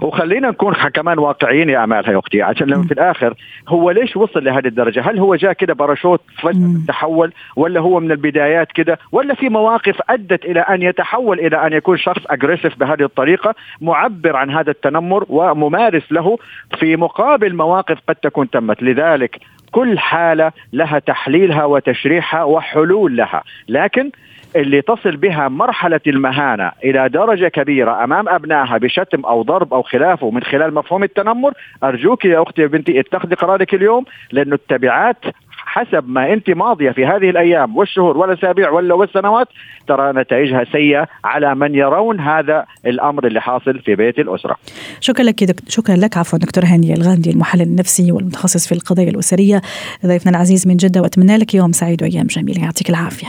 وخلينا 0.00 0.50
نكون 0.50 0.74
كمان 0.74 1.18
واقعيين 1.18 1.68
يا 1.68 1.84
أمال 1.84 2.08
يا 2.08 2.18
أختي 2.18 2.42
عشان 2.42 2.66
لما 2.66 2.82
في 2.82 2.92
الآخر 2.94 3.34
هو 3.68 3.90
ليش 3.90 4.16
وصل 4.16 4.44
لهذه 4.44 4.66
الدرجة؟ 4.66 5.10
هل 5.10 5.18
هو 5.18 5.34
جاء 5.34 5.52
كده 5.52 5.74
باراشوت 5.74 6.20
فجاه 6.42 6.74
تحول 6.88 7.32
ولا 7.56 7.80
هو 7.80 8.00
من 8.00 8.10
البدايات 8.10 8.72
كده؟ 8.72 8.98
ولا 9.12 9.34
في 9.34 9.48
مواقف 9.48 9.96
أدت 10.10 10.44
إلى 10.44 10.60
أن 10.60 10.82
يتحول 10.82 11.40
إلى 11.40 11.66
أن 11.66 11.72
يكون 11.72 11.98
شخص 11.98 12.22
aggressive 12.26 12.78
بهذه 12.78 13.02
الطريقة 13.02 13.54
معبر 13.80 14.36
عن 14.36 14.50
هذا 14.50 14.70
التنمر 14.70 15.24
وممارس 15.28 16.12
له 16.12 16.38
في 16.78 16.96
مقابل 16.96 17.54
مواقف 17.54 17.98
قد 18.08 18.14
تكون 18.14 18.50
تمت؟ 18.50 18.82
لذلك 18.82 19.38
كل 19.72 19.98
حالة 19.98 20.52
لها 20.72 20.98
تحليلها 20.98 21.64
وتشريحها 21.64 22.44
وحلول 22.44 23.16
لها. 23.16 23.42
لكن 23.68 24.10
اللي 24.56 24.82
تصل 24.82 25.16
بها 25.16 25.48
مرحلة 25.48 26.00
المهانة 26.06 26.72
إلى 26.84 27.08
درجة 27.08 27.48
كبيرة 27.48 28.04
أمام 28.04 28.28
أبنائها 28.28 28.78
بشتم 28.78 29.24
أو 29.24 29.42
ضرب 29.42 29.74
أو 29.74 29.82
خلافه 29.82 30.30
من 30.30 30.42
خلال 30.42 30.74
مفهوم 30.74 31.04
التنمر 31.04 31.52
أرجوك 31.84 32.24
يا 32.24 32.42
أختي 32.42 32.62
يا 32.62 32.66
بنتي 32.66 33.00
اتخذي 33.00 33.34
قرارك 33.34 33.74
اليوم 33.74 34.04
لأنه 34.32 34.54
التبعات 34.54 35.16
حسب 35.66 36.08
ما 36.08 36.32
أنت 36.32 36.50
ماضية 36.50 36.90
في 36.90 37.06
هذه 37.06 37.30
الأيام 37.30 37.76
والشهور 37.76 38.16
والأسابيع 38.16 38.70
ولا 38.70 38.94
والسنوات 38.94 39.48
ترى 39.88 40.12
نتائجها 40.12 40.64
سيئة 40.72 41.06
على 41.24 41.54
من 41.54 41.74
يرون 41.74 42.20
هذا 42.20 42.64
الأمر 42.86 43.26
اللي 43.26 43.40
حاصل 43.40 43.78
في 43.78 43.94
بيت 43.94 44.18
الأسرة. 44.18 44.56
شكرا 45.00 45.24
لك 45.24 45.44
دك... 45.44 45.56
شكرا 45.68 45.96
لك 45.96 46.16
عفوا 46.16 46.38
دكتور 46.38 46.64
هاني 46.64 46.94
الغاندي 46.94 47.30
المحلل 47.30 47.62
النفسي 47.62 48.12
والمتخصص 48.12 48.68
في 48.68 48.72
القضايا 48.74 49.10
الأسرية 49.10 49.62
ضيفنا 50.06 50.30
العزيز 50.30 50.68
من 50.68 50.76
جدة 50.76 51.00
وأتمنى 51.00 51.36
لك 51.36 51.54
يوم 51.54 51.72
سعيد 51.72 52.02
وأيام 52.02 52.26
جميلة 52.26 52.62
يعطيك 52.62 52.90
العافية. 52.90 53.28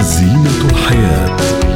زينة 0.00 0.70
الحياة 0.70 1.67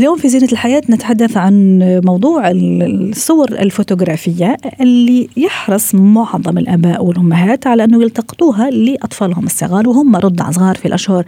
اليوم 0.00 0.16
في 0.16 0.28
زينة 0.28 0.48
الحياة 0.52 0.82
نتحدث 0.90 1.36
عن 1.36 1.78
موضوع 2.04 2.50
الصور 2.50 3.48
الفوتوغرافية 3.48 4.56
اللي 4.80 5.28
يحرص 5.36 5.94
معظم 5.94 6.58
الآباء 6.58 7.04
والأمهات 7.04 7.66
على 7.66 7.84
أنه 7.84 8.02
يلتقطوها 8.02 8.70
لأطفالهم 8.70 9.46
الصغار 9.46 9.88
وهم 9.88 10.16
رضع 10.16 10.50
صغار 10.50 10.74
في 10.74 10.88
الأشهر 10.88 11.24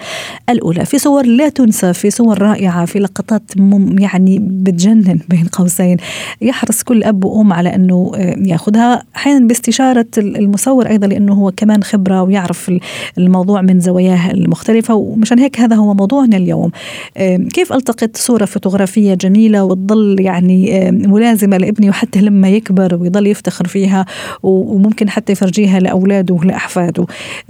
الأولى. 0.50 0.84
في 0.84 0.98
صور 0.98 1.26
لا 1.26 1.48
تنسى 1.48 1.92
في 1.92 2.10
صور 2.10 2.42
رائعة 2.42 2.84
في 2.84 2.98
لقطات 2.98 3.42
يعني 3.98 4.38
بتجنن 4.38 5.18
بين 5.28 5.44
قوسين. 5.52 5.96
يحرص 6.40 6.82
كل 6.82 7.04
أب 7.04 7.24
وأم 7.24 7.52
على 7.52 7.74
أنه 7.74 8.12
ياخذها. 8.46 9.02
أحيانا 9.16 9.46
باستشارة 9.46 10.06
المصور 10.18 10.86
أيضا 10.86 11.06
لأنه 11.06 11.32
هو 11.34 11.52
كمان 11.56 11.82
خبرة 11.82 12.22
ويعرف 12.22 12.72
الموضوع 13.18 13.62
من 13.62 13.80
زواياه 13.80 14.30
المختلفة. 14.30 14.94
ومشان 14.94 15.38
هيك 15.38 15.60
هذا 15.60 15.76
هو 15.76 15.94
موضوعنا 15.94 16.36
اليوم. 16.36 16.70
كيف 17.54 17.72
ألتقط 17.72 18.16
صورة 18.16 18.44
فوتوغرافية 18.62 19.14
جميلة 19.14 19.64
وتظل 19.64 20.20
يعني 20.20 20.90
ملازمة 20.90 21.56
لابني 21.56 21.90
وحتى 21.90 22.20
لما 22.20 22.48
يكبر 22.48 22.94
ويظل 22.94 23.26
يفتخر 23.26 23.66
فيها 23.66 24.06
وممكن 24.42 25.10
حتى 25.10 25.32
يفرجيها 25.32 25.80
لأولاده 25.80 26.34
ولأحفاده. 26.34 27.06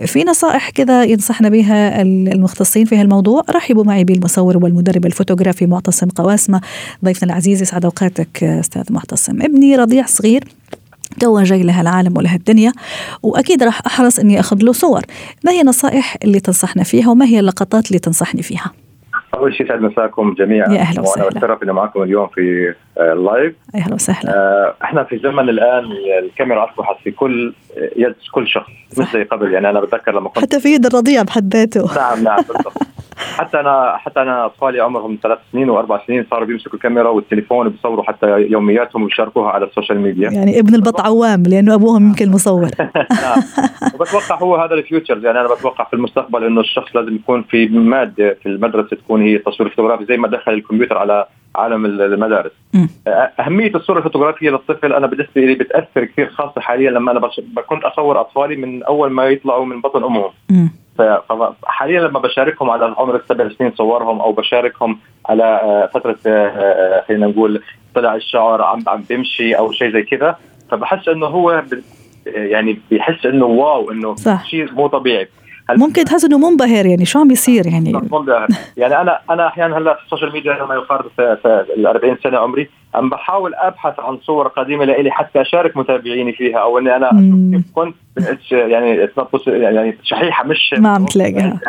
في 0.07 0.25
نصائح 0.25 0.71
كذا 0.71 1.05
ينصحنا 1.05 1.49
بها 1.49 2.03
المختصين 2.03 2.85
في 2.85 2.97
هالموضوع؟ 2.97 3.43
رحبوا 3.51 3.85
معي 3.85 4.05
بالمصور 4.05 4.65
والمدرب 4.65 5.07
الفوتوغرافي 5.07 5.67
معتصم 5.67 6.09
قواسمة 6.09 6.61
ضيفنا 7.05 7.33
العزيز 7.33 7.63
يسعد 7.63 7.85
أوقاتك 7.85 8.45
أستاذ 8.45 8.83
معتصم. 8.91 9.43
ابني 9.43 9.77
رضيع 9.77 10.07
صغير 10.07 10.45
تو 11.21 11.43
جاي 11.43 11.63
لهالعالم 11.63 12.17
ولهالدنيا 12.17 12.73
وأكيد 13.23 13.63
راح 13.63 13.87
أحرص 13.87 14.19
إني 14.19 14.41
أخذ 14.41 14.63
له 14.63 14.73
صور. 14.73 15.03
ما 15.45 15.53
هي 15.53 15.61
النصائح 15.61 16.17
اللي 16.25 16.41
تنصحنا 16.41 16.83
فيها 16.83 17.09
وما 17.09 17.27
هي 17.27 17.41
اللقطات 17.41 17.87
اللي 17.89 17.99
تنصحني 17.99 18.43
فيها؟ 18.43 18.82
أول 19.35 19.55
شيء 19.55 19.67
يسعد 19.67 19.81
مساكم 19.81 20.35
جميعا. 20.39 20.69
يا 20.73 20.81
أهلا 20.81 21.01
وسهلا. 21.01 21.25
وأنا 21.27 21.39
بتشرف 21.39 21.63
إني 21.63 21.73
معكم 21.73 22.03
اليوم 22.03 22.27
في 22.27 22.75
ال 23.01 23.12
live 23.12 23.55
يا 23.75 23.81
أهلا 23.81 23.95
وسهلا. 23.95 24.31
آه 24.37 24.75
إحنا 24.85 25.05
في 25.05 25.19
زمن 25.19 25.49
الآن 25.49 25.85
الكاميرا 26.25 26.71
أصبحت 26.71 26.97
في 27.05 27.11
كل 27.11 27.53
يد 27.97 28.15
كل 28.33 28.49
شخص 28.49 28.71
مش 28.99 29.07
زي 29.13 29.23
قبل. 29.23 29.53
يعني 29.53 29.71
أنا 29.71 29.81
بتذكر 29.81 30.13
لما 30.13 30.29
كنت 30.29 30.39
حتى 30.45 30.61
في 30.61 30.69
يد 30.69 30.87
الرضيع 30.87 31.23
بحد 31.23 31.57
ذاته 31.57 31.95
نعم 31.97 32.25
نعم 32.25 32.43
بالضبط. 32.49 32.83
حتى 33.37 33.61
أنا 33.61 33.97
حتى 33.97 34.23
أنا 34.23 34.47
أطفالي 34.47 34.81
عمرهم 34.81 35.19
ثلاث 35.23 35.39
سنين 35.53 35.71
وأربع 35.71 36.01
سنين 36.07 36.27
صاروا 36.31 36.47
بيمسكوا 36.47 36.75
الكاميرا 36.75 37.09
والتليفون 37.09 37.67
وبيصوروا 37.67 38.05
حتى 38.05 38.27
يومياتهم 38.27 39.03
ويشاركوها 39.03 39.51
على 39.51 39.65
ال 39.65 39.70
social 39.70 40.01
media. 40.01 40.31
يعني 40.31 40.59
ابن 40.59 40.75
البط 40.75 41.01
عوام 41.01 41.43
لأنه 41.43 41.75
أبوهم 41.75 42.07
يمكن 42.07 42.31
مصور. 42.31 42.71
نعم. 43.23 43.43
وبتوقع 43.95 44.39
هو 44.39 44.57
هذا 44.57 44.75
ال 44.75 44.82
future 44.82 45.25
يعني 45.25 45.41
أنا 45.41 45.55
بتوقع 45.55 45.85
في 45.85 45.95
المستقبل 45.95 46.45
إنه 46.45 46.61
الشخص 46.61 46.97
لازم 46.97 47.15
يكون 47.15 47.43
في 47.43 47.67
مادة 47.69 48.37
في 48.43 48.49
المدرسة 48.49 48.97
تكون 48.97 49.22
هي 49.23 49.37
التصوير 49.37 49.71
الفوتوغرافي 49.71 50.05
زي 50.05 50.17
ما 50.17 50.29
دخل 50.29 50.53
الكمبيوتر 50.53 50.99
على 50.99 51.27
عالم 51.57 51.87
المدارس 51.87 52.53
م. 52.75 52.87
أهمية 53.41 53.75
الصورة 53.75 53.99
الفوتوغرافية 53.99 54.51
للطفل 54.51 54.93
أنا 54.93 55.07
بالنسبة 55.07 55.41
لي 55.41 55.55
بتأثر 55.55 56.05
كثير 56.05 56.31
خاصة 56.31 56.61
حاليا 56.61 56.91
لما 56.91 57.13
أنا 57.13 57.21
بش... 57.21 57.41
كنت 57.67 57.85
أصور 57.85 58.21
أطفالي 58.21 58.57
من 58.57 58.83
أول 58.83 59.11
ما 59.11 59.25
يطلعوا 59.25 59.65
من 59.65 59.81
بطن 59.81 60.05
أمهم. 60.05 60.31
فحاليا 60.99 62.01
لما 62.01 62.19
بشاركهم 62.21 62.71
على 62.71 62.95
عمر 62.99 63.17
السبع 63.17 63.49
سنين 63.49 63.73
صورهم 63.75 64.21
أو 64.21 64.33
بشاركهم 64.33 64.99
على 65.27 65.89
فترة 65.95 66.17
خلينا 67.09 67.27
نقول 67.27 67.63
طلع 67.95 68.15
الشعر 68.15 68.63
عم 68.63 68.85
عم 68.87 69.05
بيمشي 69.09 69.55
أو 69.55 69.73
شيء 69.73 69.93
زي 69.93 70.03
كذا 70.03 70.37
فبحس 70.71 71.09
إنه 71.09 71.27
هو 71.27 71.65
يعني 72.27 72.79
بيحس 72.91 73.27
إنه 73.27 73.47
واو 73.47 73.91
إنه 73.91 74.15
شيء 74.51 74.73
مو 74.73 74.87
طبيعي 74.87 75.29
ممكن 75.71 76.05
تحس 76.05 76.25
إنه 76.25 76.51
منبهر 76.51 76.87
يعني 76.87 77.05
شو 77.05 77.19
عم 77.19 77.29
بيصير 77.29 77.67
يعني؟ 77.67 77.93
منبهر. 78.13 78.47
يعني 78.77 79.01
أنا 79.01 79.19
أنا 79.31 79.47
أحيانا 79.47 79.79
هلأ 79.79 79.95
في 79.95 80.05
ال 80.05 80.09
social 80.09 80.33
media 80.33 80.53
لما 80.53 80.75
يقارب 80.75 81.11
ال 81.77 81.87
40 81.87 82.17
سنة 82.25 82.39
عمري 82.39 82.69
عم 82.95 83.09
بحاول 83.09 83.55
أبحث 83.55 84.01
عن 84.01 84.19
صور 84.19 84.49
قديمة 84.49 84.85
لإلي 84.85 85.11
حتى 85.11 85.41
أشارك 85.41 85.77
متابعيني 85.77 86.33
فيها 86.33 86.59
أو 86.59 86.79
إني 86.79 86.97
أنا 86.97 87.11
كيف 87.11 87.75
كنت 87.75 87.95
يعني 88.53 89.09
يعني 89.47 89.99
شحيحة 90.03 90.45
مش 90.45 90.75
ما 90.79 90.89
عم 90.89 91.05
تلاقيها. 91.05 91.61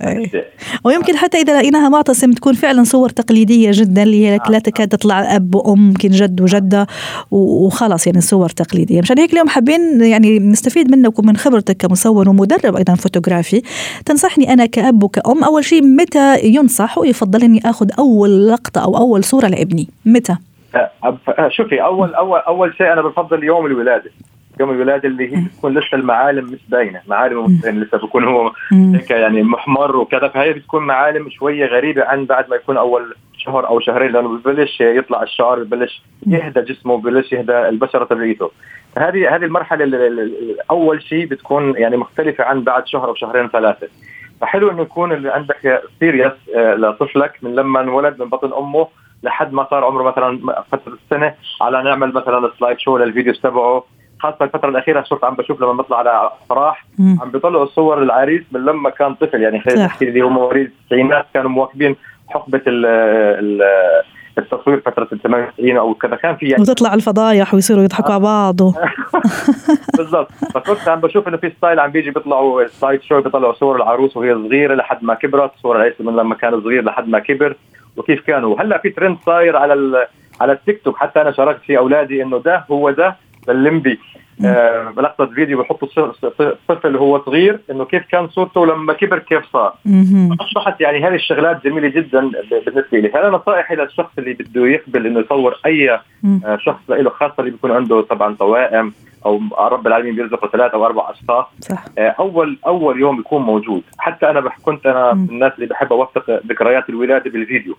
أيه. 0.00 0.44
ويمكن 0.84 1.16
حتى 1.16 1.38
إذا 1.38 1.58
لقيناها 1.58 1.88
معتصم 1.88 2.32
تكون 2.32 2.54
فعلا 2.54 2.84
صور 2.84 3.08
تقليدية 3.08 3.70
جدا 3.72 4.02
اللي 4.02 4.26
هي 4.26 4.40
لا 4.48 4.58
تكاد 4.58 4.88
تطلع 4.88 5.36
أب 5.36 5.54
وأم 5.54 5.88
يمكن 5.88 6.08
جد 6.08 6.40
وجدة 6.40 6.86
وخلاص 7.30 8.06
يعني 8.06 8.20
صور 8.20 8.48
تقليدية. 8.48 9.00
مشان 9.00 9.18
هيك 9.18 9.32
اليوم 9.32 9.48
حابين 9.48 10.00
يعني 10.00 10.38
نستفيد 10.38 10.90
منك 10.90 11.18
ومن 11.18 11.36
خبرتك 11.36 11.76
كمصور 11.76 12.28
ومدرب 12.28 12.76
أيضا 12.76 12.94
فوتوغرافي. 12.94 13.62
تنصحني 14.06 14.52
أنا 14.52 14.66
كأب 14.66 15.02
وكأم 15.02 15.44
أول 15.44 15.64
شيء 15.64 15.82
متى 15.82 16.38
ينصح 16.44 16.98
ويفضل 16.98 17.42
إني 17.42 17.60
آخذ 17.64 17.90
أول 17.98 18.48
لقطة 18.48 18.84
أو 18.84 18.96
أول 18.96 19.24
صورة 19.24 19.46
لابني؟ 19.46 19.88
متى؟ 20.06 20.36
شوفي 21.48 21.82
أول 21.82 22.14
أول 22.14 22.40
أول 22.40 22.74
شيء 22.78 22.92
أنا 22.92 23.02
بفضل 23.02 23.44
يوم 23.44 23.66
الولادة. 23.66 24.10
يوم 24.62 24.70
الولادة 24.70 25.08
اللي 25.08 25.36
هي 25.36 25.40
بتكون 25.44 25.78
لسه 25.78 25.94
المعالم 25.94 26.44
مش 26.44 26.60
باينة 26.68 27.00
معالم 27.08 27.44
مش 27.44 27.60
باينه 27.62 27.80
لسه 27.80 27.98
بكون 27.98 28.24
هو 28.24 28.52
يعني 29.10 29.42
محمر 29.42 29.96
وكذا 29.96 30.28
فهي 30.28 30.52
بتكون 30.52 30.82
معالم 30.82 31.30
شوية 31.30 31.66
غريبة 31.66 32.04
عن 32.04 32.24
بعد 32.24 32.50
ما 32.50 32.56
يكون 32.56 32.76
أول 32.76 33.14
شهر 33.36 33.68
أو 33.68 33.80
شهرين 33.80 34.12
لأنه 34.12 34.28
ببلش 34.28 34.80
يطلع 34.80 35.22
الشعر 35.22 35.62
ببلش 35.62 36.02
يهدى 36.26 36.60
جسمه 36.60 36.96
ببلش 36.98 37.32
يهدى 37.32 37.68
البشرة 37.68 38.04
تبعيته. 38.04 38.50
هذه 38.98 39.36
هذه 39.36 39.44
المرحلة 39.44 40.10
أول 40.70 41.02
شيء 41.02 41.26
بتكون 41.26 41.76
يعني 41.76 41.96
مختلفة 41.96 42.44
عن 42.44 42.60
بعد 42.60 42.86
شهر 42.86 43.08
أو 43.08 43.14
شهرين 43.14 43.48
ثلاثة. 43.48 43.88
فحلو 44.40 44.70
إنه 44.70 44.82
يكون 44.82 45.12
اللي 45.12 45.30
عندك 45.30 45.82
series 46.00 46.32
لطفلك 46.56 47.38
من 47.42 47.54
لما 47.54 47.80
انولد 47.80 48.22
من 48.22 48.28
بطن 48.28 48.52
أمه 48.52 48.88
لحد 49.22 49.52
ما 49.52 49.66
صار 49.70 49.84
عمره 49.84 50.02
مثلا 50.02 50.38
فترة 50.72 50.92
السنة 51.04 51.34
على 51.60 51.82
نعمل 51.82 52.12
مثلا 52.12 52.50
slide 52.58 52.78
show 52.78 52.98
لل 52.98 53.09
videos 53.09 53.40
تبعه. 53.40 53.84
خاصة 54.22 54.44
الفترة 54.44 54.68
الأخيرة 54.68 55.02
صرت 55.02 55.24
عم 55.24 55.34
بشوف 55.34 55.60
لما 55.62 55.72
بطلع 55.72 55.98
على 55.98 56.30
افراح 56.44 56.86
عم 57.00 57.30
بيطلعوا 57.30 57.66
صور 57.66 58.02
العريس 58.02 58.42
من 58.52 58.60
لما 58.60 58.90
كان 58.90 59.14
طفل. 59.14 59.42
يعني 59.42 59.60
خلينا 59.60 59.84
نحكي 59.84 60.08
اللي 60.08 60.20
هم 60.20 60.34
مواليد 60.34 60.70
التسعينات 60.82 61.26
كانوا 61.34 61.50
مواكبين 61.50 61.96
حقبة 62.28 62.60
ال 62.66 62.86
ال 62.86 63.62
التصوير 64.38 64.80
فترة 64.80 65.08
ال 65.12 65.22
98 65.22 65.76
أو 65.76 65.94
كذا. 65.94 66.16
كان 66.16 66.36
في 66.36 66.46
يعني 66.46 66.62
وتطلع 66.62 66.94
الفضايح 66.94 67.54
ويصيروا 67.54 67.82
يضحكوا 67.82 68.12
على 68.12 68.22
بعض 68.22 68.56
بالضبط. 69.98 70.32
فكنت 70.54 70.88
عم 70.88 71.00
بشوف 71.00 71.28
إنه 71.28 71.36
في 71.36 71.50
style 71.58 71.80
عم 71.80 71.90
بيجي 71.90 72.10
بيطلعوا 72.10 72.66
slide 72.66 73.02
show 73.02 73.20
بيطلعوا 73.20 73.52
صور 73.52 73.76
العروس 73.76 74.16
وهي 74.16 74.34
صغيرة 74.34 74.74
لحد 74.74 75.04
ما 75.04 75.14
كبرت 75.14 75.50
صور 75.62 75.76
العريس 75.76 76.00
من 76.00 76.16
لما 76.16 76.34
كان 76.34 76.60
صغير 76.60 76.84
لحد 76.84 77.08
ما 77.08 77.18
كبر 77.18 77.56
وكيف 77.96 78.20
كانوا. 78.26 78.60
هلا 78.62 78.78
في 78.78 78.90
ترند 78.90 79.16
صاير 79.26 79.56
على 79.56 80.06
على 80.40 80.52
التيك 80.52 80.82
توك. 80.84 80.96
حتى 80.96 81.20
أنا 81.20 81.32
شاركت 81.32 81.60
في 81.60 81.78
أولادي 81.78 82.22
إنه 82.22 82.38
ده 82.38 82.64
هو 82.70 82.90
ده 82.90 83.16
الليمبي. 83.48 83.98
آه 84.44 84.92
لقطه 84.96 85.26
فيديو 85.26 85.62
بحطوا 85.62 86.12
طفل 86.68 86.96
وهو 86.96 87.22
صغير 87.26 87.60
إنه 87.70 87.84
كيف 87.84 88.02
كان 88.06 88.28
صورته 88.28 88.66
لما 88.66 88.92
كبر 88.92 89.18
كيف 89.18 89.44
صار. 89.52 89.74
أصبحت 90.40 90.80
يعني 90.80 91.04
هذه 91.06 91.14
الشغلات 91.14 91.64
جميلة 91.64 91.88
جدا 91.88 92.30
بالنسبة 92.66 92.98
لي. 92.98 93.12
هذا 93.14 93.30
نصائحي 93.30 93.74
للشخص 93.74 94.10
اللي 94.18 94.32
بده 94.32 94.66
يقبل 94.66 95.06
إنه 95.06 95.20
يصور 95.20 95.54
أي 95.66 95.90
آه 95.90 96.00
شخص 96.56 96.80
له 96.88 97.10
خاصة 97.10 97.34
اللي 97.38 97.50
بيكون 97.50 97.70
عنده 97.70 98.00
طبعا 98.00 98.34
توائم 98.34 98.92
أو 99.26 99.40
رب 99.58 99.86
العالمين 99.86 100.14
بيرزقه 100.14 100.48
ثلاث 100.48 100.72
أو 100.72 100.86
أربع 100.86 101.10
أشخاص؟ 101.10 101.46
صح. 101.60 101.84
آه 101.98 102.14
أول 102.18 102.58
أول 102.66 103.00
يوم 103.00 103.20
يكون 103.20 103.42
موجود. 103.42 103.82
حتى 103.98 104.30
أنا 104.30 104.50
كنت 104.62 104.86
أنا 104.86 105.14
من 105.14 105.28
الناس 105.28 105.52
اللي 105.54 105.66
بحب 105.66 105.92
أوثق 105.92 106.40
ذكريات 106.46 106.88
الولادة 106.88 107.30
بالفيديو. 107.30 107.76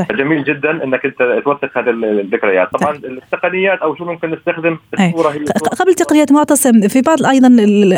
جميل 0.00 0.44
جدا 0.44 0.84
إنك 0.84 1.04
أنت 1.04 1.42
توثق 1.44 1.78
هذه 1.78 1.90
الذكريات. 1.90 2.68
طبعا 2.72 2.96
التقنيات 2.96 3.78
أو 3.78 3.96
شو 3.96 4.04
ممكن 4.04 4.30
نستخدم 4.30 4.78
الصورة 5.00 5.30
هي 5.30 5.44
قبل 5.80 5.94
تقنيات 5.94 6.32
معتصم 6.32 6.88
في 6.88 7.00
بعض 7.00 7.22
أيضا 7.22 7.48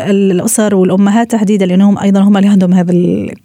الأسر 0.09 0.75
والأمهات 0.75 1.31
تحديدا 1.31 1.65
لأنهم 1.65 1.97
أيضا 1.97 2.19
هم 2.19 2.37
اللي 2.37 2.49
عندهم 2.49 2.73
هذا 2.73 2.93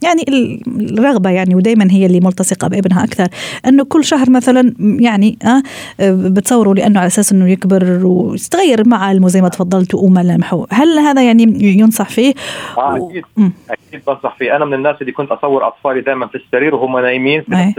يعني 0.03 0.25
الرغبة 0.69 1.31
يعني 1.31 1.55
ودائما 1.55 1.89
هي 1.91 2.07
اللي 2.07 2.21
ملتصقة 2.21 2.69
بابنها 2.69 3.05
أكثر. 3.05 3.27
إنه 3.67 3.85
كل 3.85 4.05
شهر 4.05 4.31
مثلا 4.31 4.75
يعني 4.81 5.39
آه 5.45 5.63
بتصوروا 6.01 6.75
لأنه 6.75 7.01
على 7.01 7.07
أساس 7.07 7.33
إنه 7.33 7.49
يكبر 7.49 8.01
ويتغير 8.07 8.89
معالمه 8.89 9.29
زي 9.29 9.41
ما 9.43 9.49
تفضلت 9.49 9.95
وملامحه 9.95 10.67
هل 10.71 10.99
هذا 10.99 11.23
يعني 11.23 11.43
ينصح 11.61 12.09
فيه؟ 12.09 12.35
آه 12.79 12.97
أكيد. 12.97 13.25
و... 13.39 13.43
أكيد 13.71 14.03
بنصح 14.07 14.37
فيه. 14.39 14.57
أنا 14.57 14.65
من 14.65 14.75
الناس 14.75 14.97
اللي 15.01 15.13
كنت 15.13 15.33
أصور 15.33 15.67
أطفالي 15.67 16.01
دايما 16.01 16.27
في 16.27 16.35
السرير 16.35 16.75
وهم 16.75 16.99
نايمين 16.99 17.43
في 17.43 17.51
نفس 17.51 17.79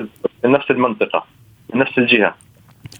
نفس 0.51 0.71
المنطقة 0.71 1.25
من 1.73 1.79
نفس 1.79 1.97
الجهة. 1.97 2.35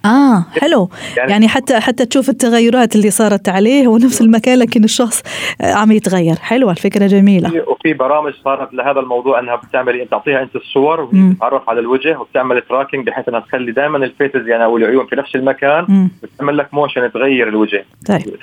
آه 0.05 0.45
حلو. 0.62 0.89
يعني, 1.17 1.31
يعني 1.31 1.48
حتى 1.48 1.79
حتى 1.79 2.05
تشوف 2.05 2.29
التغيرات 2.29 2.95
اللي 2.95 3.12
صارت 3.12 3.50
عليه 3.50 3.88
هو 3.88 3.98
نفس 3.98 4.22
المكان 4.22 4.60
لكن 4.60 4.83
الشخص 4.83 5.24
عم 5.62 5.91
يتغير. 5.91 6.36
حلوة 6.36 6.72
الفكرة 6.72 7.07
جميلة. 7.07 7.63
وفي 7.67 7.93
برامج 7.93 8.33
صارت 8.43 8.74
لهذا 8.74 9.00
الموضوع 9.00 9.39
إنها 9.39 9.55
بتعمل 9.55 10.07
تعطيها 10.12 10.41
أنت 10.41 10.55
الصور 10.55 11.01
وتتعرف 11.01 11.69
على 11.69 11.79
الوجه 11.79 12.19
وبتعمل 12.19 12.62
tracking 12.62 13.07
بحيث 13.07 13.29
إنها 13.29 13.39
تخلي 13.39 13.72
دائما 13.72 13.98
ال 13.98 14.07
face 14.07 14.48
يعني 14.48 14.63
أو 14.63 14.77
العيون 14.77 15.05
في 15.05 15.15
نفس 15.15 15.36
المكان 15.36 16.10
بتعمل 16.24 16.57
لك 16.57 16.74
motion 16.74 17.12
تغير 17.12 17.48
الوجه. 17.48 17.86
طيب. 18.07 18.36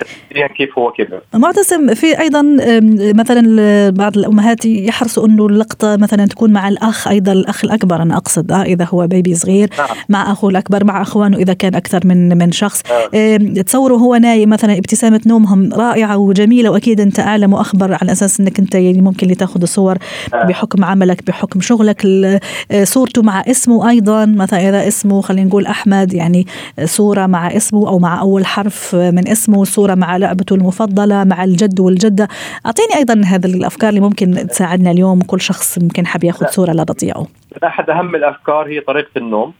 كيف 0.57 0.79
هو 0.79 0.91
كبر 0.91 1.21
معتصم 1.33 1.93
في 1.93 2.19
أيضا 2.19 2.41
مثلا 3.15 3.41
بعض 3.89 4.17
الأمهات 4.17 4.65
يحرصوا 4.65 5.27
إنه 5.27 5.45
اللقطة 5.45 5.97
مثلا 5.97 6.25
تكون 6.25 6.53
مع 6.53 6.67
الأخ 6.67 7.07
أيضا 7.07 7.31
الأخ 7.31 7.65
الأكبر 7.65 8.01
أنا 8.01 8.17
أقصد 8.17 8.51
آه 8.51 8.61
إذا 8.61 8.87
هو 8.89 9.07
baby 9.07 9.35
صغير 9.35 9.69
نعم. 9.77 9.87
مع 10.09 10.31
اخوه 10.31 10.49
الأكبر 10.49 10.83
مع 10.83 11.01
أخوانه 11.01 11.37
إذا 11.37 11.50
كان 11.53 11.75
أكثر 11.75 12.07
من 12.07 12.37
من 12.37 12.51
شخص. 12.51 12.83
نعم. 13.13 13.53
تصوروا 13.53 13.99
هو 13.99 14.15
نايم 14.15 14.49
مثلا 14.49 14.77
ابتسامة 14.77 15.21
نومهم 15.25 15.73
رائعة 15.73 16.17
وجميلة 16.17 16.69
وأكيد 16.69 16.99
أنت 16.99 17.19
أعلم 17.19 17.53
وأخبر 17.53 17.97
على 18.01 18.11
أساس 18.11 18.39
إنك 18.39 18.59
أنت 18.59 18.75
يعني 18.75 19.01
ممكن 19.01 19.23
اللي 19.23 19.35
تاخذ 19.35 19.61
الصور 19.61 19.97
نعم. 20.33 20.47
بحكم 20.47 20.85
عملك 20.85 21.27
بحكم 21.27 21.61
شغلك 21.61 22.07
صورته 22.83 23.21
مع 23.21 23.41
اسمه 23.41 23.89
أيضا. 23.89 24.25
مثلا 24.25 24.69
إذا 24.69 24.87
اسمه 24.87 25.21
خلينا 25.21 25.47
نقول 25.47 25.65
أحمد 25.65 26.13
يعني 26.13 26.47
صورة 26.83 27.25
مع 27.25 27.47
اسمه 27.47 27.89
أو 27.89 27.99
مع 27.99 28.21
أول 28.21 28.45
حرف 28.45 28.95
من 28.95 29.27
اسمه 29.27 29.63
صورة 29.63 29.95
مع 29.95 30.17
لعبته 30.17 30.53
المفضلة 30.53 31.23
مع 31.23 31.43
الجد 31.43 31.79
والجدة. 31.79 32.27
أعطيني 32.65 32.95
أيضا 32.95 33.21
هذه 33.25 33.45
الأفكار 33.45 33.89
اللي 33.89 34.01
ممكن 34.01 34.47
تساعدنا 34.47 34.91
اليوم 34.91 35.21
كل 35.21 35.41
شخص 35.41 35.79
ممكن 35.79 36.05
حاب 36.05 36.23
ياخذ 36.23 36.45
صورة 36.45 36.71
لرضيعه 36.71 37.27
أحد 37.63 37.89
أهم 37.89 38.15
الأفكار 38.15 38.67
هي 38.67 38.79
طريقة 38.79 39.09
النوم. 39.17 39.53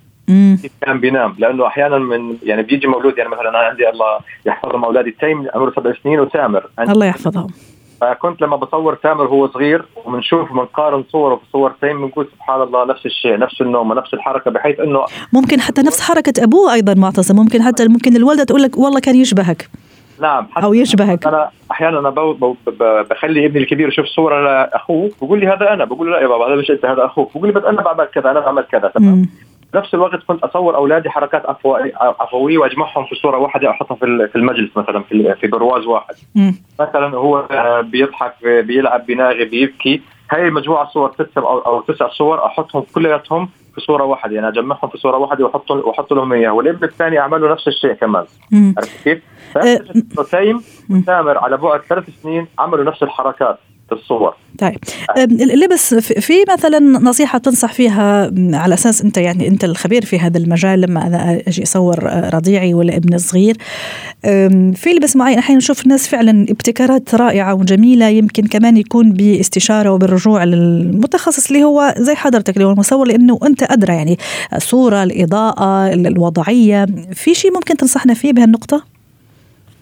كان 0.81 1.00
بينام 1.00 1.35
لأنه 1.38 1.67
أحيانا 1.67 1.97
من 1.97 2.38
يعني 2.43 2.63
بيجي 2.63 2.88
مولود 2.88 3.17
يعني 3.17 3.29
مثلا 3.29 3.50
أنا 3.50 3.57
عندي 3.57 3.89
الله 3.89 4.19
يحفظهم 4.45 4.85
اولادي 4.85 5.11
تيم 5.11 5.47
عمره 5.55 5.71
سبع 5.75 5.93
سنين 6.03 6.19
وتامر 6.19 6.65
الله 6.79 7.05
يحفظهم. 7.05 7.47
فكنت 8.01 8.41
لما 8.41 8.55
بصور 8.55 8.95
تامر 8.95 9.23
وهو 9.23 9.47
صغير 9.47 9.85
وبنشوف 10.05 10.51
بنقارن 10.53 11.03
صوره 11.11 11.35
بصور 11.35 11.71
تيم 11.81 12.01
بنقول 12.01 12.27
سبحان 12.35 12.61
الله 12.61 12.85
نفس 12.85 13.05
الشيء 13.05 13.39
نفس 13.39 13.61
النوم 13.61 13.91
ونفس 13.91 14.13
الحركة 14.13 14.51
بحيث 14.51 14.79
إنه 14.79 15.05
ممكن 15.33 15.61
حتى 15.61 15.81
نفس 15.81 16.01
حركة 16.01 16.43
أبوه 16.43 16.73
أيضا 16.73 16.93
معتصم. 16.93 17.35
ممكن 17.35 17.61
حتى 17.61 17.88
ممكن 17.88 18.15
الوالده 18.15 18.43
تقول 18.43 18.61
لك 18.61 18.77
والله 18.77 19.00
كان 19.00 19.15
يشبهك. 19.15 19.69
نعم 20.21 20.47
أو 20.63 20.73
يشبهك. 20.73 21.27
أنا 21.27 21.50
أحيانا 21.71 22.00
أنا 22.00 22.09
بخلي 23.09 23.45
ابني 23.45 23.63
الكبير 23.63 23.88
يشوف 23.88 24.05
صورة 24.05 24.41
لأخوه 24.41 25.11
بقول 25.21 25.39
لي 25.39 25.47
هذا 25.47 25.73
أنا 25.73 25.85
بقول 25.85 26.07
له 26.07 26.13
لا 26.15 26.21
يا 26.21 26.27
بابا 26.27 26.47
هذا 26.47 26.55
مش 26.55 26.71
أنت 26.71 26.85
هذا 26.85 27.05
أخوك. 27.05 27.31
بقول 27.38 27.47
لي 27.47 27.53
بس 27.53 27.63
أنا 27.63 27.81
بعمل 27.81 28.05
كذا 28.05 28.31
أنا 28.31 28.39
بعمل 28.39 28.63
كذا 28.63 28.91
تمام؟ 28.95 29.29
نفس 29.75 29.94
الوقت 29.94 30.24
كنت 30.28 30.44
أصور 30.44 30.75
أولادي 30.75 31.10
حركات 31.10 31.44
عفويه 32.20 32.58
وأجمعهم 32.58 33.06
في 33.06 33.16
صورة 33.16 33.38
واحدة 33.38 33.70
احطها 33.70 33.96
في 33.96 34.36
المجلس 34.36 34.78
مثلا 34.78 35.04
في 35.04 35.36
في 35.42 35.48
برواز 35.48 35.86
واحد. 35.86 36.16
مثلا 36.80 37.18
هو 37.18 37.48
بيضحك 37.84 38.34
بيلعب 38.44 39.06
بيناغي 39.06 39.46
بيبكي. 39.46 40.01
هاي 40.32 40.50
مجموعة 40.50 40.90
صور 40.90 41.12
ست 41.13 41.38
أو 41.38 41.60
أو 41.60 41.82
تسع 41.82 42.10
صور 42.10 42.46
أحطهم 42.46 42.84
كلياتهم 42.96 43.50
في 43.75 43.82
صورة 43.82 44.04
واحدة. 44.04 44.36
يعني 44.36 44.48
أجمعهم 44.48 44.90
في 44.90 44.98
صورة 44.98 45.18
واحدة 45.18 45.46
واحط 45.46 45.72
وأحط 45.72 46.13
لهم 46.13 46.34
إياها. 46.34 46.51
والابن 46.51 46.84
الثاني 46.84 47.20
اعمل 47.20 47.42
له 47.42 47.51
نفس 47.51 47.68
الشيء 47.68 47.94
كمان. 47.94 48.25
عرفت 48.78 49.04
كيف؟ 49.04 49.24
تيم 50.32 50.62
وسامر 50.90 51.38
على 51.38 51.58
بعد 51.58 51.82
ثلاث 51.82 52.10
سنين 52.10 52.48
عملوا 52.60 52.84
نفس 52.84 53.04
الحركات. 53.04 53.60
الصور. 53.91 54.36
طيب. 54.60 54.77
لبس 55.39 55.93
في 55.95 56.33
مثلا 56.53 56.79
نصيحة 56.79 57.38
تنصح 57.38 57.74
فيها 57.74 58.31
على 58.53 58.74
أساس 58.74 59.01
أنت 59.01 59.17
يعني 59.17 59.48
أنت 59.48 59.63
الخبير 59.63 60.05
في 60.05 60.19
هذا 60.19 60.38
المجال 60.38 60.81
لما 60.81 61.07
أنا 61.07 61.41
أجي 61.48 61.63
أصور 61.63 62.03
رضيعي 62.33 62.74
ولا 62.74 62.98
ابن 62.98 63.17
صغير. 63.17 63.57
في 64.74 64.89
لبس 64.98 65.15
معين 65.15 65.38
أحيانا 65.38 65.57
نشوف 65.57 65.83
الناس 65.83 66.07
فعلا 66.07 66.45
ابتكارات 66.50 67.15
رائعة 67.15 67.53
وجميلة 67.53 68.07
يمكن 68.07 68.48
كمان 68.48 68.77
يكون 68.77 69.13
باستشارة 69.13 69.91
وبالرجوع 69.91 70.43
للمتخصص 70.43 71.48
اللي 71.48 71.63
هو 71.63 71.93
زي 71.98 72.15
حضرتك 72.15 72.53
اللي 72.55 72.67
هو 72.67 72.71
المصور 72.71 73.07
لأنه 73.07 73.39
أنت 73.43 73.63
أدرى 73.63 73.94
يعني 73.94 74.18
الصورة 74.55 75.03
الإضاءة 75.03 75.94
الوضعية. 75.94 76.85
في 77.13 77.33
شيء 77.33 77.53
ممكن 77.53 77.77
تنصحنا 77.77 78.13
فيه 78.13 78.33
بهالنقطة؟ 78.33 78.83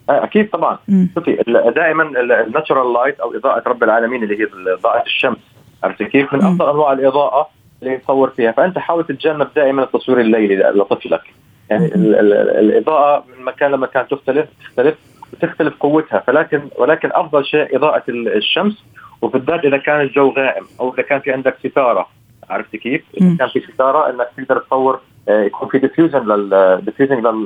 أكيد 0.10 0.50
طبعا. 0.50 0.78
شوفي 1.16 1.44
دائما 1.76 2.04
ال 2.48 2.53
natural 2.53 2.94
light 2.94 3.20
أو 3.20 3.36
إضاءة 3.36 3.70
رب 3.70 3.84
العالمين 3.84 4.24
اللي 4.24 4.40
هي 4.40 4.48
اضاءه 4.74 5.04
الشمس. 5.06 5.38
عرفتي 5.84 6.06
كيف؟ 6.06 6.34
من 6.34 6.44
أفضل 6.44 6.70
أنواع 6.70 6.94
الإضاءة 6.94 7.50
اللي 7.84 7.98
تصور 7.98 8.30
فيها. 8.30 8.52
فأنت 8.52 8.80
حاول 8.80 9.04
تتجنب 9.04 9.48
دائما 9.56 9.84
التصوير 9.84 10.20
الليلي 10.20 10.56
لطفلك. 10.56 11.22
يعني 11.70 11.86
ال 11.86 12.16
ال 12.16 12.34
الإضاءة 12.34 13.24
من 13.38 13.46
مكان 13.46 13.72
لمكان 13.72 14.08
تختلف 14.08 14.48
تختلف 14.64 14.96
تختلف 15.42 15.74
قوتها. 15.80 16.20
فلكن 16.20 16.62
ولكن 16.78 17.10
أفضل 17.14 17.46
شيء 17.46 17.76
إضاءة 17.76 18.04
الشمس. 18.10 18.84
وبالذات 19.22 19.66
إذا 19.66 19.78
كان 19.78 20.02
الجو 20.02 20.30
غائم 20.30 20.64
أو 20.80 20.94
إذا 20.94 21.04
كان 21.04 21.20
في 21.20 21.32
عندك 21.32 21.58
ستارة. 21.68 22.08
عرفتي 22.50 22.78
كيف؟ 22.78 23.04
إذا 23.18 23.36
كان 23.40 23.48
في 23.48 23.60
ستارة 23.60 24.10
إنك 24.10 24.28
تقدر 24.38 24.60
تصور 24.60 25.00
آه، 25.30 25.44
يكون 25.44 25.70
في 25.70 25.80
diffusion 25.80 26.20
لل 26.20 26.50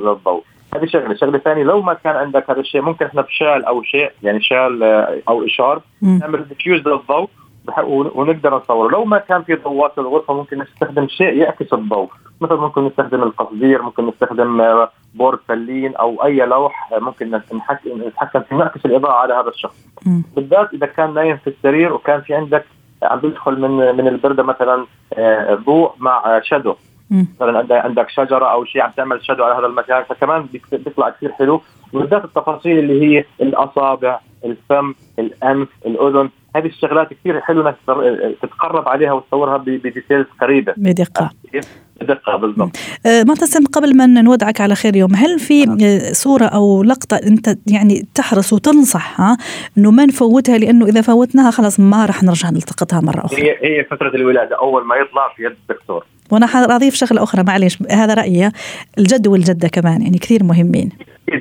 للضوء. 0.04 0.42
هذه 0.76 0.86
شغلة، 0.86 1.14
شغلة 1.14 1.38
ثانية 1.38 1.62
لو 1.62 1.82
ما 1.82 1.94
كان 1.94 2.16
عندك 2.16 2.50
هذا 2.50 2.60
الشيء 2.60 2.82
ممكن 2.82 3.06
إحنا 3.06 3.22
بشال 3.22 3.64
أو 3.64 3.82
شيء 3.82 4.10
يعني 4.22 4.42
شال 4.42 4.82
آه، 4.82 5.20
أو 5.28 5.44
إشارب 5.44 5.82
نعمل 6.02 6.48
diffuse 6.48 6.80
للضوء 6.80 7.28
ونقدر 7.88 8.56
نصوره، 8.56 8.92
لو 8.92 9.04
ما 9.04 9.18
كان 9.18 9.42
في 9.42 9.54
ضوءات 9.54 9.92
في 9.92 10.00
الغرفة 10.00 10.34
ممكن 10.34 10.58
نستخدم 10.58 11.08
شيء 11.08 11.36
يعكس 11.36 11.72
الضوء، 11.72 12.08
مثلا 12.40 12.56
ممكن 12.56 12.86
نستخدم 12.86 13.22
القصدير، 13.22 13.82
ممكن 13.82 14.06
نستخدم 14.06 14.60
آه، 14.60 14.90
board 15.14 15.38
فلين 15.48 15.96
أو 15.96 16.24
أي 16.24 16.36
لوح 16.36 16.92
آه، 16.92 16.98
ممكن 16.98 17.40
نتحكم 17.86 18.40
في 18.40 18.54
نعكس 18.54 18.86
الإضاءة 18.86 19.12
على 19.12 19.34
هذا 19.34 19.48
الشخص. 19.48 19.86
بالذات 20.36 20.74
إذا 20.74 20.86
كان 20.86 21.14
نايم 21.14 21.36
في 21.36 21.46
السرير 21.46 21.92
وكان 21.92 22.20
في 22.20 22.34
عندك 22.34 22.64
عم 23.02 23.18
بيدخل 23.18 23.60
من 23.60 23.96
من 23.96 24.08
البردة 24.08 24.42
مثلا 24.42 24.86
ضوء 25.52 25.92
مع 25.98 26.40
shadow 26.42 26.74
مثلا 27.10 27.66
عندك 27.70 28.10
شجرة 28.10 28.52
أو 28.52 28.64
شيء 28.64 28.82
عم 28.82 28.90
تعمل 28.96 29.24
shadow 29.24 29.44
على 29.44 29.54
هذا 29.54 29.66
المكان 29.66 30.04
فكمان 30.04 30.46
بيطلع 30.72 31.10
كثير 31.10 31.32
حلو. 31.32 31.62
وبالذات 31.92 32.24
التفاصيل 32.24 32.78
اللي 32.78 33.06
هي 33.06 33.24
الأصابع 33.40 34.20
الفم 34.44 34.94
الأنف 35.18 35.68
الأذن 35.86 36.30
هذه 36.56 36.66
الشغلات 36.66 37.14
كثير 37.14 37.40
حلو 37.40 37.68
إنك 37.68 37.76
تتقرب 38.42 38.88
عليها 38.88 39.12
وتصورها 39.12 39.56
ب 39.56 39.65
details 39.65 40.26
قريبة. 40.40 40.74
بدقة. 40.76 41.30
بدقه 42.04 42.36
بالضبط. 42.36 42.76
أه 43.06 43.22
معتصم 43.22 43.64
قبل 43.66 43.96
ما 43.96 44.06
نودعك 44.06 44.60
على 44.60 44.74
خير 44.74 44.96
يوم 44.96 45.14
هل 45.14 45.38
في 45.38 45.64
أه. 45.64 46.12
صورة 46.12 46.44
أو 46.44 46.82
لقطة 46.82 47.16
أنت 47.16 47.56
يعني 47.66 48.06
تحرص 48.14 48.52
وتنصح 48.52 49.20
ها 49.20 49.36
إنه 49.78 49.90
ما 49.90 50.06
نفوتها؟ 50.06 50.58
لأنه 50.58 50.86
إذا 50.86 51.02
فوتناها 51.02 51.50
خلاص 51.50 51.80
ما 51.80 52.06
راح 52.06 52.22
نرجع 52.22 52.50
نلتقطها 52.50 53.00
مرة 53.00 53.24
أخرى. 53.24 53.42
هي 53.42 53.50
هي 53.50 53.84
فترة 53.84 54.08
الولادة 54.14 54.58
أول 54.58 54.86
ما 54.86 54.96
يطلع 54.96 55.32
في 55.36 55.42
يد 55.42 55.56
الدكتور. 55.70 56.04
وأنا 56.30 56.46
اضيف 56.76 56.94
شغلة 56.94 57.22
أخرى 57.22 57.42
معلش 57.42 57.78
هذا 57.90 58.14
رأيي 58.14 58.50
الجد 58.98 59.26
والجدة 59.26 59.68
كمان 59.68 60.02
يعني 60.02 60.18
كثير 60.18 60.44
مهمين. 60.44 60.90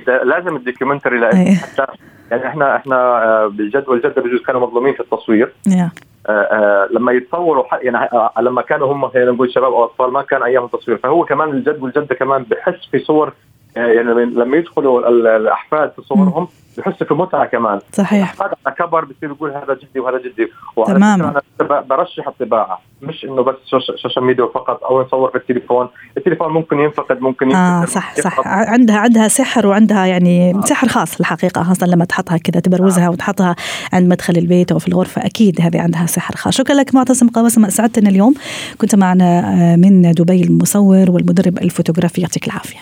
لازم 0.07 0.55
الدوكيومنتري 0.55 1.19
لأنه 1.19 1.55
حتى 1.55 1.85
يعني 2.31 2.47
إحنا 2.47 2.75
إحنا 2.75 2.95
آه، 2.95 3.47
بالجد 3.47 3.83
والجدة 3.87 4.21
بجوز 4.21 4.41
كانوا 4.47 4.67
مظلومين 4.67 4.93
في 4.93 4.99
التصوير. 4.99 5.53
yeah. 5.69 6.12
آه 6.27 6.31
آه 6.31 6.87
لما 6.91 7.11
يتصوروا 7.11 7.63
يعني 7.81 7.97
آه 7.97 8.31
لما 8.41 8.61
كانوا 8.61 8.93
هم 8.93 9.07
خلينا 9.09 9.31
نقول 9.31 9.53
شباب 9.53 9.73
أو 9.73 9.83
أطفال 9.83 10.11
ما 10.11 10.21
كان 10.21 10.43
أيام 10.43 10.65
التصوير 10.65 10.97
فهو 10.97 11.25
كمان 11.25 11.49
الجد 11.49 11.83
والجدة 11.83 12.15
كمان 12.15 12.43
بحس 12.43 12.85
في 12.91 12.99
صور 12.99 13.33
يعني 13.75 14.25
لما 14.25 14.57
يدخلوا 14.57 15.09
الأحفاد 15.37 15.91
في 15.95 16.01
صورهم 16.01 16.47
بحس 16.77 17.03
في 17.03 17.13
متعة 17.13 17.45
كمان. 17.45 17.79
صحيح. 17.93 18.41
هذا 18.41 18.55
على 18.65 18.75
كبر 18.75 19.05
بصير 19.05 19.29
يقول 19.29 19.49
هذا 19.49 19.73
جدي 19.73 19.99
وهذا 19.99 20.17
جدي. 20.17 20.47
تمام 20.87 21.21
أنا 21.21 21.41
برشح 21.81 22.27
الطباعة. 22.27 22.81
مش 23.01 23.25
إنه 23.25 23.41
بس 23.41 23.55
social 24.01 24.25
media 24.25 24.45
فقط 24.45 24.83
أو 24.83 25.01
نصور 25.01 25.29
في 25.29 25.37
التليفون. 25.37 25.89
التليفون 26.17 26.53
ممكن 26.53 26.79
ينفقد 26.79 27.21
ممكن 27.21 27.45
ينفقد. 27.45 27.81
آه 27.81 27.85
صح 27.85 28.15
صح. 28.15 28.39
عندها 28.47 28.97
عندها 28.97 29.27
سحر 29.27 29.67
وعندها 29.67 30.05
يعني 30.05 30.55
آه. 30.55 30.61
سحر 30.61 30.87
خاص 30.87 31.19
الحقيقة 31.19 31.63
خاصة 31.63 31.87
لما 31.87 32.05
تحطها 32.05 32.37
كذا 32.37 32.61
تبروزها 32.61 33.07
آه. 33.07 33.09
وتحطها 33.09 33.55
عند 33.93 34.09
مدخل 34.09 34.37
البيت 34.37 34.71
أو 34.71 34.79
في 34.79 34.87
الغرفة. 34.87 35.25
أكيد 35.25 35.61
هذه 35.61 35.81
عندها 35.81 36.05
سحر 36.05 36.35
خاص. 36.35 36.53
شكرا 36.53 36.75
لك 36.75 36.95
معتصم 36.95 37.29
قواسم 37.29 37.65
أسعدتنا 37.65 38.09
اليوم. 38.09 38.33
كنت 38.77 38.95
معنا 38.95 39.39
آه، 39.39 39.75
من 39.75 40.11
دبي 40.11 40.43
المصور 40.43 41.11
والمدرب 41.11 41.57
الفوتوغرافي 41.57 42.21
يعطيك 42.21 42.47
العافية. 42.47 42.79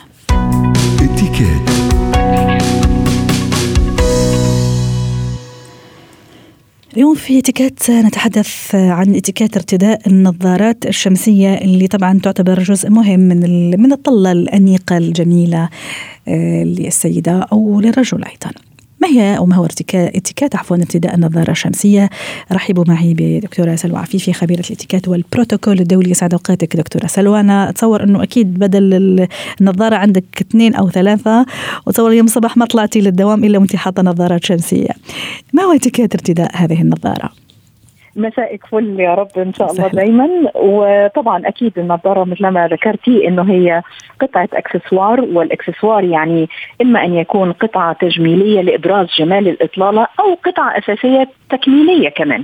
اليوم 6.94 7.16
في 7.16 7.40
اتيكيت 7.40 7.92
نتحدث 7.92 8.76
عن 8.76 9.16
اتيكيت 9.16 9.58
ارتداء 9.58 10.02
النظارات 10.08 10.86
الشمسية 10.86 11.54
اللي 11.54 11.88
طبعا 11.88 12.20
تعتبر 12.24 12.64
جزء 12.64 12.90
مهم 12.90 13.20
من 13.20 13.70
من 13.82 13.92
الطلة 13.92 14.32
الأنيقة 14.32 14.98
الجميلة 14.98 15.70
آه، 16.28 16.64
للسيدة 16.64 17.40
أو 17.52 17.82
للرجل 17.82 18.24
أيضا. 18.24 18.71
ما 19.02 19.08
هي 19.08 19.38
وما 19.40 19.56
هو 19.56 19.66
اتكات 19.94 20.56
عفوا 20.56 20.78
ارتداء 20.78 21.16
النظارة 21.16 21.52
الشمسية؟ 21.52 22.10
رحبوا 22.52 22.84
معي 22.88 23.14
بدكتورة 23.14 23.76
سلوى 23.76 24.00
عفيفي 24.00 24.34
خبيرة 24.34 24.60
الاتيكات 24.60 25.08
والبروتوكول 25.08 25.80
الدولي 25.80 26.12
يسعد 26.12 26.34
أوقاتك 26.34 26.76
دكتورة 26.76 27.08
سلوى. 27.08 27.40
أنا 27.40 27.70
أتصور 27.70 28.04
أنه 28.04 28.24
أكيد 28.24 28.60
بدل 28.60 29.28
النظارة 29.62 29.96
عندك 29.96 30.24
اثنين 30.42 30.76
أو 30.76 30.90
ثلاثة 30.90 31.46
وتصور 31.86 32.14
يوم 32.14 32.26
الصباح 32.26 32.58
ما 32.58 32.66
طلعتي 32.66 33.02
للدوام 33.02 33.44
إلا 33.44 33.58
وأنت 33.58 33.76
حاطة 33.76 34.04
نظارات 34.04 34.46
شمسية. 34.46 34.90
ما 35.54 35.64
هو 35.64 35.72
اتيكات 35.72 36.14
ارتداء 36.16 36.52
هذه 36.54 36.82
النظارة؟ 36.82 37.41
مسائك 38.16 38.66
فل 38.66 39.00
يا 39.00 39.14
رب 39.16 39.30
إن 39.38 39.54
شاء 39.54 39.72
الله 39.72 39.88
دائما 39.88 40.30
وطبعا 40.56 41.48
أكيد 41.48 41.80
النظارة 41.80 42.24
مثل 42.24 42.48
ما 42.48 42.68
ذكرتي 42.68 43.28
إنه 43.28 43.52
هي 43.52 43.82
قطعة 44.20 44.50
أكسسوار 44.54 45.22
والأكسسوار 45.22 46.04
يعني 46.04 46.50
إما 46.82 47.06
أن 47.06 47.14
يكون 47.14 47.52
قطعة 47.52 47.94
تجميلية 47.94 48.62
لإبراز 48.62 49.08
جمال 49.20 49.48
الإطلالة 49.48 50.08
أو 50.20 50.34
قطعة 50.46 50.78
أساسية 50.78 51.28
تكميلية 51.50 52.10
كمان. 52.10 52.44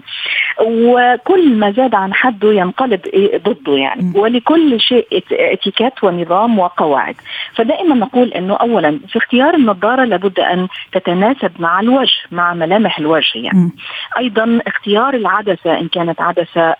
وكل 0.66 1.56
ما 1.56 1.72
زاد 1.72 1.96
عن 1.96 2.14
حده 2.14 2.54
ينقلب 2.54 3.02
ضده 3.36 3.74
يعني. 3.74 4.12
ولكل 4.16 4.80
شيء 4.80 5.08
اتيكيت 5.32 6.04
ونظام 6.04 6.60
وقواعد. 6.60 7.16
فدائما 7.56 7.96
نقول 7.96 8.34
إنه 8.34 8.56
اولا 8.56 9.00
في 9.08 9.18
اختيار 9.18 9.54
النظارة 9.54 10.04
لابد 10.04 10.40
أن 10.40 10.68
تتناسب 10.92 11.52
مع 11.60 11.80
الوجه 11.80 12.18
مع 12.32 12.54
ملامح 12.54 13.00
الوجه 13.00 13.38
يعني. 13.38 13.72
أيضا 14.18 14.60
اختيار 14.68 15.14
العدسه 15.14 15.57
إن 15.66 15.88
كانت 15.88 16.22
عدسة 16.22 16.76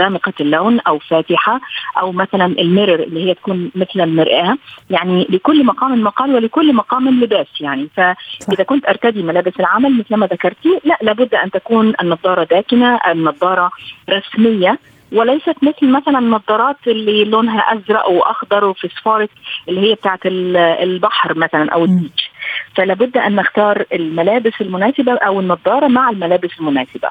غامقة 0.00 0.32
اللون 0.40 0.80
أو 0.80 0.98
فاتحة 0.98 1.60
أو 2.00 2.12
مثلا 2.12 2.46
الميرور 2.46 3.00
اللي 3.02 3.24
هي 3.24 3.34
تكون 3.34 3.70
مثل 3.74 4.00
المرآة. 4.00 4.56
يعني 4.90 5.26
لكل 5.30 5.64
مقام 5.64 6.02
مقال 6.02 6.34
ولكل 6.34 6.74
مقام 6.74 7.20
لباس 7.22 7.60
يعني. 7.60 7.88
فإذا 7.96 8.64
كنت 8.64 8.88
أرتدي 8.88 9.22
ملابس 9.22 9.52
العمل 9.60 9.98
مثل 9.98 10.16
ما 10.16 10.26
ذكرتي 10.26 10.80
لا 10.84 10.98
لابد 11.02 11.34
أن 11.34 11.50
تكون 11.50 11.92
النظارة 12.02 12.44
داكنة 12.44 13.00
النظارة 13.06 13.70
رسمية 14.10 14.78
وليست 15.12 15.56
مثل 15.62 15.90
مثلا 15.90 16.18
النظارات 16.18 16.76
اللي 16.86 17.24
لونها 17.24 17.60
أزرق 17.60 18.08
وأخضر 18.08 18.64
وفسفورك 18.64 19.30
اللي 19.68 19.80
هي 19.80 19.94
بتاعت 19.94 20.20
البحر 20.26 21.38
مثلا 21.38 21.70
أو 21.72 21.84
البيتش. 21.84 22.30
فلا 22.76 22.94
بد 22.94 23.16
أن 23.16 23.36
نختار 23.36 23.84
الملابس 23.92 24.52
المناسبة 24.60 25.12
أو 25.12 25.40
النظارة 25.40 25.88
مع 25.88 26.10
الملابس 26.10 26.50
المناسبة. 26.60 27.08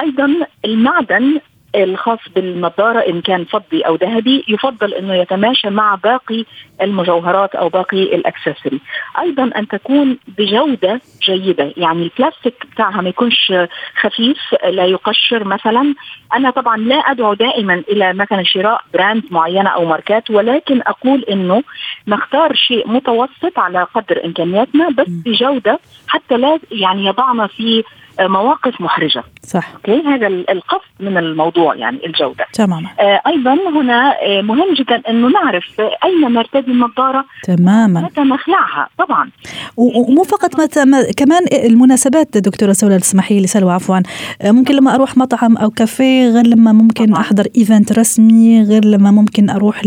أيضا 0.00 0.46
المعدن 0.64 1.40
الخاص 1.74 2.18
بالنظاره 2.34 2.98
إن 2.98 3.20
كان 3.20 3.44
فضي 3.44 3.80
أو 3.80 3.94
ذهبي 3.94 4.44
يفضل 4.48 4.94
إنه 4.94 5.14
يتماشى 5.14 5.70
مع 5.70 5.94
باقي 5.94 6.44
المجوهرات 6.82 7.54
أو 7.54 7.68
باقي 7.68 8.02
ال 8.02 8.10
accessory 8.10 8.80
أيضا 9.18 9.50
أن 9.56 9.68
تكون 9.68 10.18
بجودة 10.38 11.00
جيدة 11.22 11.72
يعني 11.76 12.02
البلاستيك 12.02 12.66
بتاعها 12.72 13.00
ما 13.00 13.08
يكونش 13.08 13.52
خفيف 14.00 14.38
لا 14.68 14.84
يقشر 14.84 15.44
مثلا. 15.44 15.94
أنا 16.34 16.50
طبعا 16.50 16.76
لا 16.76 16.96
أدعو 16.96 17.34
دائما 17.34 17.82
إلى 17.88 18.12
مثلا 18.12 18.42
شراء 18.42 18.80
brand 18.94 19.22
معينة 19.30 19.70
أو 19.70 19.84
ماركات 19.84 20.30
ولكن 20.30 20.80
أقول 20.86 21.24
إنه 21.30 21.62
نختار 22.08 22.54
شيء 22.54 22.88
متوسط 22.88 23.58
على 23.58 23.82
قدر 23.94 24.24
إمكانياتنا 24.24 24.88
بس 24.88 25.08
بجودة 25.08 25.78
حتى 26.08 26.36
لا 26.36 26.58
يعني 26.70 27.06
يضعنا 27.06 27.46
في 27.46 27.84
مواقف 28.20 28.80
محرجة. 28.80 29.22
صح. 29.46 29.72
okay؟ 29.74 30.02
هذا 30.06 30.26
القصد 30.26 30.90
من 31.00 31.16
الموضوع 31.16 31.74
يعني 31.74 32.06
الجودة. 32.06 32.46
تماما. 32.52 32.88
آه 33.00 33.20
أيضا 33.26 33.52
هنا 33.52 34.14
آه 34.22 34.42
مهم 34.42 34.74
جدا 34.74 35.02
إنه 35.08 35.28
نعرف 35.28 35.80
أين 35.80 36.32
نرتدي 36.32 36.70
النظارة. 36.70 37.24
تماما. 37.44 38.00
متى 38.00 38.20
نخلعها؟ 38.20 38.88
طبعا. 38.98 39.30
ومو 39.76 40.22
فقط 40.22 40.60
متى 40.60 40.84
كمان 41.16 41.42
المناسبات 41.52 42.38
دكتورة 42.38 42.72
سولا 42.72 42.98
تسمحي 42.98 43.40
لي 43.40 43.46
سلوى 43.46 43.72
عفوا. 43.72 44.00
آه 44.42 44.50
ممكن 44.50 44.74
لما 44.74 44.94
أروح 44.94 45.16
مطعم 45.16 45.56
أو 45.56 45.70
كافيه 45.70 46.28
غير 46.28 46.46
لما 46.46 46.72
ممكن 46.72 47.06
طبعا. 47.06 47.20
أحضر 47.20 47.46
event 47.56 47.98
رسمي 47.98 48.62
غير 48.62 48.84
لما 48.84 49.10
ممكن 49.10 49.50
أروح 49.50 49.84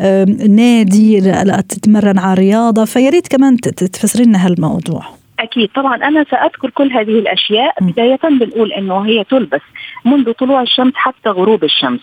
لنادي 0.00 1.30
أتمرن 1.30 2.18
على 2.18 2.34
رياضة. 2.34 2.84
فياريت 2.84 3.28
كمان 3.28 3.56
تفسري 3.56 4.24
لنا 4.24 4.46
هالموضوع. 4.46 5.17
أكيد. 5.38 5.70
طبعا 5.74 5.96
أنا 5.96 6.24
سأذكر 6.30 6.70
كل 6.70 6.92
هذه 6.92 7.18
الأشياء. 7.18 7.74
بداية 7.80 8.18
بنقول 8.22 8.72
إنه 8.72 9.06
هي 9.06 9.24
تلبس 9.24 9.60
منذ 10.04 10.32
طلوع 10.32 10.62
الشمس 10.62 10.92
حتى 10.94 11.28
غروب 11.30 11.64
الشمس. 11.64 12.00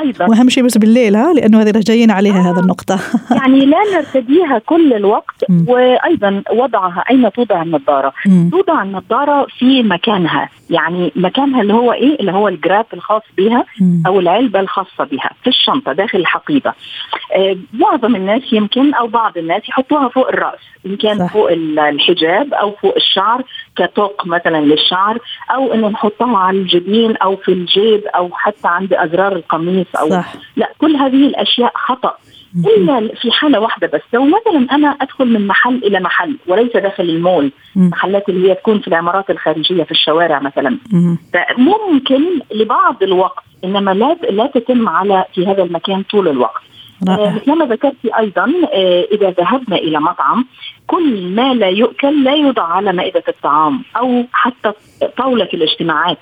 أيضا 0.00 0.26
وأهم 0.26 0.48
شيء 0.48 0.64
بس 0.64 0.78
بالليل 0.78 1.16
ها؟ 1.16 1.32
لأنه 1.32 1.62
هذه 1.62 1.70
جايين 1.70 2.10
عليها 2.10 2.38
آه 2.38 2.52
هذا 2.52 2.60
النقطة. 2.60 2.98
يعني 3.30 3.66
لا 3.66 3.78
نرتديها 3.94 4.58
كل 4.58 4.92
الوقت. 4.92 5.44
وأيضا 5.66 6.42
وضعها 6.52 7.04
أين 7.10 7.32
توضع 7.32 7.62
النظارة؟ 7.62 8.12
توضع 8.50 8.82
النظارة 8.82 9.46
في 9.58 9.82
مكانها. 9.82 10.48
يعني 10.70 11.12
مكانها 11.16 11.62
اللي 11.62 11.74
هو 11.74 11.92
إيه؟ 11.92 12.20
اللي 12.20 12.32
هو 12.32 12.48
الجراب 12.48 12.86
الخاص 12.94 13.22
بها 13.38 13.64
أو 14.06 14.20
العلبة 14.20 14.60
الخاصة 14.60 15.04
بها 15.04 15.30
في 15.42 15.50
الشنطة 15.50 15.92
داخل 15.92 16.18
الحقيبة. 16.18 16.72
آه 17.36 17.56
معظم 17.72 18.16
الناس 18.16 18.42
يمكن 18.52 18.94
أو 18.94 19.06
بعض 19.06 19.38
الناس 19.38 19.68
يحطوها 19.68 20.08
فوق 20.08 20.28
الرأس. 20.28 20.60
ان 20.86 20.96
كان 20.96 21.18
صح. 21.18 21.32
فوق 21.32 21.50
الحجاب 21.78 22.54
أو 22.54 22.67
فوق 22.70 22.94
الشعر 22.96 23.42
كتوق 23.76 24.26
مثلا 24.26 24.60
للشعر 24.60 25.18
أو 25.50 25.74
إنه 25.74 25.88
نحطها 25.88 26.38
على 26.38 26.58
الجبين 26.58 27.16
أو 27.16 27.36
في 27.36 27.52
الجيب 27.52 28.04
أو 28.06 28.30
حتى 28.32 28.68
عند 28.68 28.92
أزرار 28.94 29.36
القميص 29.36 29.86
أو 29.96 30.10
صح. 30.10 30.32
لا 30.56 30.70
كل 30.78 30.96
هذه 30.96 31.26
الأشياء 31.26 31.72
خطأ. 31.74 32.14
إلا 32.56 33.14
في 33.20 33.30
حالة 33.30 33.60
واحدة 33.60 33.86
بس 33.86 34.00
لو 34.12 34.24
مثلا 34.24 34.66
أنا 34.72 34.88
أدخل 34.88 35.24
من 35.24 35.46
محل 35.46 35.74
إلى 35.74 36.00
محل 36.00 36.36
وليس 36.46 36.72
داخل 36.72 37.04
المول 37.04 37.52
محلات 37.76 38.28
اللي 38.28 38.50
هي 38.50 38.54
تكون 38.54 38.80
في 38.80 38.88
العمارات 38.88 39.30
الخارجية 39.30 39.84
في 39.84 39.90
الشوارع 39.90 40.40
مثلا 40.40 40.78
فممكن 41.32 42.22
لبعض 42.54 43.02
الوقت 43.02 43.44
إنما 43.64 43.90
لا 43.90 44.16
لا 44.30 44.46
تتم 44.46 44.88
على 44.88 45.24
في 45.34 45.46
هذا 45.46 45.62
المكان 45.62 46.02
طول 46.02 46.28
الوقت. 46.28 46.62
مثل 47.02 47.52
ما 47.52 47.64
ذكرت 47.64 48.06
أيضا 48.18 48.52
آه 48.72 49.04
إذا 49.12 49.30
ذهبنا 49.30 49.76
إلى 49.76 50.00
مطعم 50.00 50.44
كل 50.86 51.28
ما 51.28 51.54
لا 51.54 51.68
يؤكل 51.68 52.24
لا 52.24 52.34
يوضع 52.34 52.62
على 52.62 52.92
مائدة 52.92 53.22
الطعام 53.28 53.82
أو 53.96 54.24
حتى 54.32 54.72
طاولة 55.16 55.48
الاجتماعات. 55.54 56.18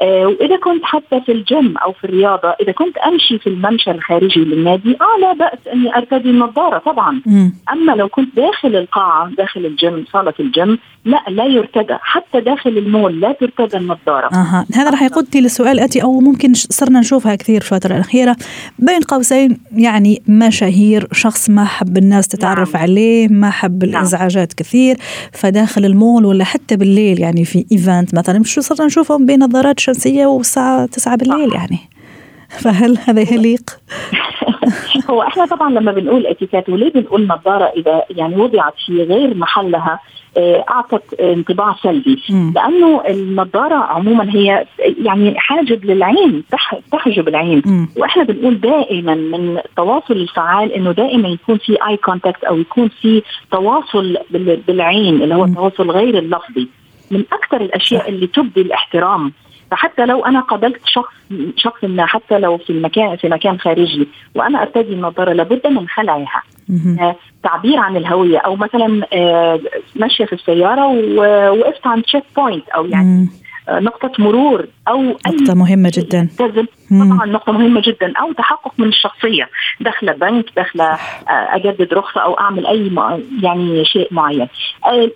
آه 0.00 0.26
وإذا 0.26 0.56
كنت 0.56 0.84
حتى 0.84 1.20
في 1.20 1.32
الجيم 1.32 1.74
أو 1.78 1.92
في 1.92 2.04
الرياضة 2.04 2.48
إذا 2.48 2.72
كنت 2.72 2.96
أمشي 2.96 3.38
في 3.38 3.46
الممشى 3.46 3.90
الخارجي 3.90 4.40
للنادي 4.40 4.96
آه 5.00 5.20
لا 5.20 5.32
بأس 5.32 5.58
أني 5.72 5.96
أرتدي 5.96 6.30
النظارة 6.30 6.78
طبعا 6.78 7.20
م. 7.26 7.50
أما 7.72 7.92
لو 7.92 8.08
كنت 8.08 8.36
داخل 8.36 8.76
القاعة 8.76 9.30
داخل 9.38 9.66
الجيم 9.66 10.04
صالة 10.12 10.34
الجيم 10.40 10.78
لا 11.04 11.22
لا 11.28 11.44
يرتدى 11.44 11.96
حتى 12.00 12.40
داخل 12.40 12.78
المول 12.78 13.20
لا 13.20 13.32
ترتدى 13.32 13.76
النظارة 13.76 14.34
أها 14.34 14.66
هذا 14.74 14.90
راح 14.90 15.02
يقودني 15.02 15.40
للسؤال 15.40 15.72
الاتي 15.72 16.02
أو 16.02 16.20
ممكن 16.20 16.54
صرنا 16.54 17.00
نشوفها 17.00 17.34
كثير 17.34 17.60
في 17.60 17.72
الفترة 17.72 17.94
الأخيرة 17.94 18.36
بين 18.78 19.00
قوسين 19.00 19.58
يعني 19.72 20.22
مشاهير 20.28 21.08
شخص 21.12 21.50
ما 21.50 21.64
حب 21.64 21.96
الناس 21.96 22.28
تتعرف 22.28 22.74
نعم. 22.74 22.82
عليه 22.82 23.28
ما 23.28 23.50
حب 23.50 23.84
نعم. 23.84 23.94
الإزعاجات 23.94 24.52
كثير 24.52 24.96
فداخل 25.32 25.84
المول 25.84 26.24
ولا 26.24 26.44
حتى 26.44 26.76
بالليل 26.76 27.20
يعني 27.20 27.44
في 27.44 27.66
event 27.72 28.14
مثلا 28.14 28.42
شو 28.44 28.60
صرنا 28.60 28.86
نشوفهم 28.86 29.26
بنظارات 29.26 29.80
شمسيه 29.86 30.26
والساعة 30.26 30.86
9 30.86 31.16
بالليل 31.16 31.54
يعني. 31.54 31.78
فهل 32.48 32.98
هذا 33.06 33.20
يليق؟ 33.34 33.62
هو 35.10 35.22
إحنا 35.22 35.46
طبعا 35.46 35.70
لما 35.70 35.92
بنقول 35.92 36.26
اتيكيت 36.26 36.68
وليه 36.68 36.92
بنقول 36.92 37.26
نظارة 37.26 37.64
إذا 37.64 38.02
يعني 38.10 38.36
وضعت 38.36 38.74
في 38.86 39.02
غير 39.02 39.34
محلها؟ 39.34 40.00
أعطت 40.70 41.14
انطباع 41.20 41.76
سلبي. 41.82 42.22
لأنه 42.54 43.02
النظارة 43.08 43.74
عموما 43.74 44.34
هي 44.34 44.66
يعني 45.02 45.34
حاجب 45.38 45.84
للعين 45.84 46.44
تحجب 46.92 47.28
العين. 47.28 47.62
م. 47.66 47.88
وإحنا 47.96 48.22
بنقول 48.22 48.60
دائما 48.60 49.14
من 49.14 49.58
التواصل 49.58 50.14
الفعال 50.14 50.72
إنه 50.72 50.92
دائما 50.92 51.28
يكون 51.28 51.58
في 51.58 51.78
اي 51.88 51.96
كونتاكت 51.96 52.44
أو 52.44 52.58
يكون 52.58 52.88
في 53.02 53.22
تواصل 53.50 54.16
بالعين 54.68 55.22
اللي 55.22 55.34
هو 55.34 55.44
التواصل 55.44 55.90
غير 55.90 56.18
اللفظي. 56.18 56.68
من 57.10 57.24
أكثر 57.32 57.60
الأشياء 57.60 58.08
اللي 58.08 58.26
تبدي 58.26 58.60
الاحترام. 58.60 59.32
فحتى 59.70 60.06
لو 60.06 60.24
أنا 60.24 60.40
قابلت 60.40 60.80
شخص 60.84 61.12
شخص 61.56 61.84
ما 61.84 62.06
حتى 62.06 62.38
لو 62.38 62.58
في 62.58 62.70
المكان 62.70 63.16
في 63.16 63.28
مكان 63.28 63.58
خارجي 63.58 64.08
وأنا 64.34 64.62
أرتدي 64.62 64.92
النظارة 64.92 65.32
لابد 65.32 65.66
من 65.66 65.88
خلعها. 65.88 66.42
آه 67.00 67.16
تعبير 67.42 67.78
عن 67.78 67.96
الهوية 67.96 68.38
أو 68.38 68.56
مثلا 68.56 69.06
آه 69.12 69.60
ماشيه 69.96 70.24
في 70.24 70.32
السيارة 70.32 70.86
ووقفت 70.86 71.86
عند 71.86 72.02
check 72.02 72.24
point 72.36 72.68
أو 72.68 72.86
يعني 72.86 73.28
نقطة 73.70 74.12
مرور 74.18 74.66
أو 74.88 75.02
نقطة 75.02 75.54
مهمة 75.54 75.92
جدا. 75.94 76.28
طبعا 76.90 77.26
نقطة 77.26 77.52
مهمة 77.52 77.82
جدا. 77.86 78.12
أو 78.20 78.32
تحقق 78.32 78.72
من 78.78 78.88
الشخصية. 78.88 79.48
داخلة 79.80 80.12
بنك 80.12 80.44
داخلة 80.56 80.98
أجدد 81.28 81.94
رخصة 81.94 82.20
أو 82.20 82.34
أعمل 82.34 82.66
أي 82.66 82.90
يعني 83.42 83.84
شيء 83.84 84.08
معين. 84.10 84.48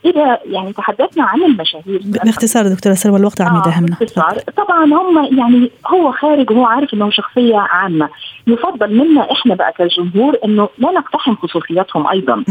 إذا 0.05 0.39
يعني 0.47 0.73
تحدثنا 0.73 1.25
عن 1.25 1.43
المشاهير. 1.43 2.01
باختصار 2.25 2.69
دكتورة 2.69 2.95
سلوى 2.95 3.19
الوقت 3.19 3.41
عم 3.41 3.57
يداهمنا. 3.57 3.97
باختصار. 4.01 4.39
طبعا 4.57 4.85
هم 4.85 5.39
يعني 5.39 5.71
هو 5.87 6.13
خارج 6.13 6.51
وهو 6.51 6.65
عارف 6.65 6.95
إنه 6.95 7.11
شخصية 7.11 7.57
عامة. 7.57 8.09
يفضل 8.47 8.95
منا 8.95 9.33
إحنا 9.33 9.55
بقى 9.55 9.73
كجمهور 9.79 10.37
إنه 10.45 10.69
لا 10.79 10.91
نقتحم 10.91 11.35
خصوصياتهم 11.35 12.09
أيضا. 12.09 12.45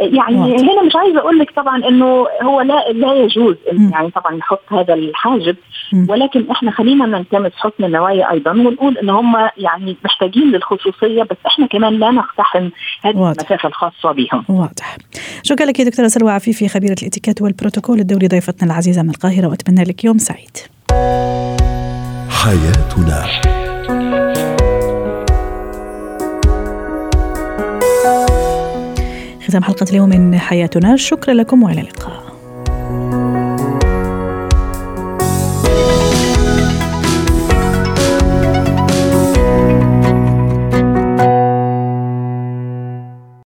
يعني 0.00 0.36
هنا 0.36 0.82
مش 0.82 0.96
عايزة 0.96 1.18
أقول 1.18 1.38
لك 1.38 1.50
طبعا 1.50 1.88
إنه 1.88 2.26
هو 2.42 2.60
لا 2.60 2.92
لا 2.92 3.14
يجوز 3.14 3.56
يعني 3.92 4.10
طبعا 4.10 4.34
نحط 4.36 4.62
هذا 4.70 4.94
الحاجب 5.50 5.56
ولكن 6.10 6.50
إحنا 6.50 6.70
خلينا 6.70 7.06
نلتمس 7.06 7.52
حسن 7.56 7.84
النوايا 7.84 8.30
أيضا 8.30 8.50
ونقول 8.50 8.98
إن 8.98 9.10
هم 9.10 9.48
يعني 9.56 9.96
محتاجين 10.04 10.50
للخصوصية 10.50 11.22
بس 11.22 11.36
إحنا 11.46 11.66
كمان 11.66 11.98
لا 11.98 12.10
نقتحم 12.10 12.68
هذه 13.04 13.14
المسافة 13.14 13.68
الخاصة 13.68 14.12
بهم. 14.12 14.44
واضح. 14.48 14.96
شكرا 15.42 15.66
لك 15.66 15.80
يا 15.80 15.84
دكتورة 15.84 16.08
سلوى 16.08 16.32
عفيفي 16.32 16.68
خبيرة 16.68 16.96
الإتيكيت 17.02 17.42
والبروتوكول 17.42 18.00
الدولي 18.00 18.28
ضيفتنا 18.28 18.72
العزيزة 18.72 19.02
من 19.02 19.10
القاهرة 19.10 19.46
وأتمنى 19.46 19.84
لك 19.84 20.04
يوم 20.04 20.18
سعيد. 20.18 20.56
حياتنا 22.30 23.26
ختام 29.48 29.62
حلقة 29.62 29.86
اليوم 29.90 30.08
من 30.08 30.38
حياتنا 30.38 30.96
شكرا 30.96 31.34
لكم 31.34 31.62
وإلى 31.62 31.80
اللقاء 31.80 32.31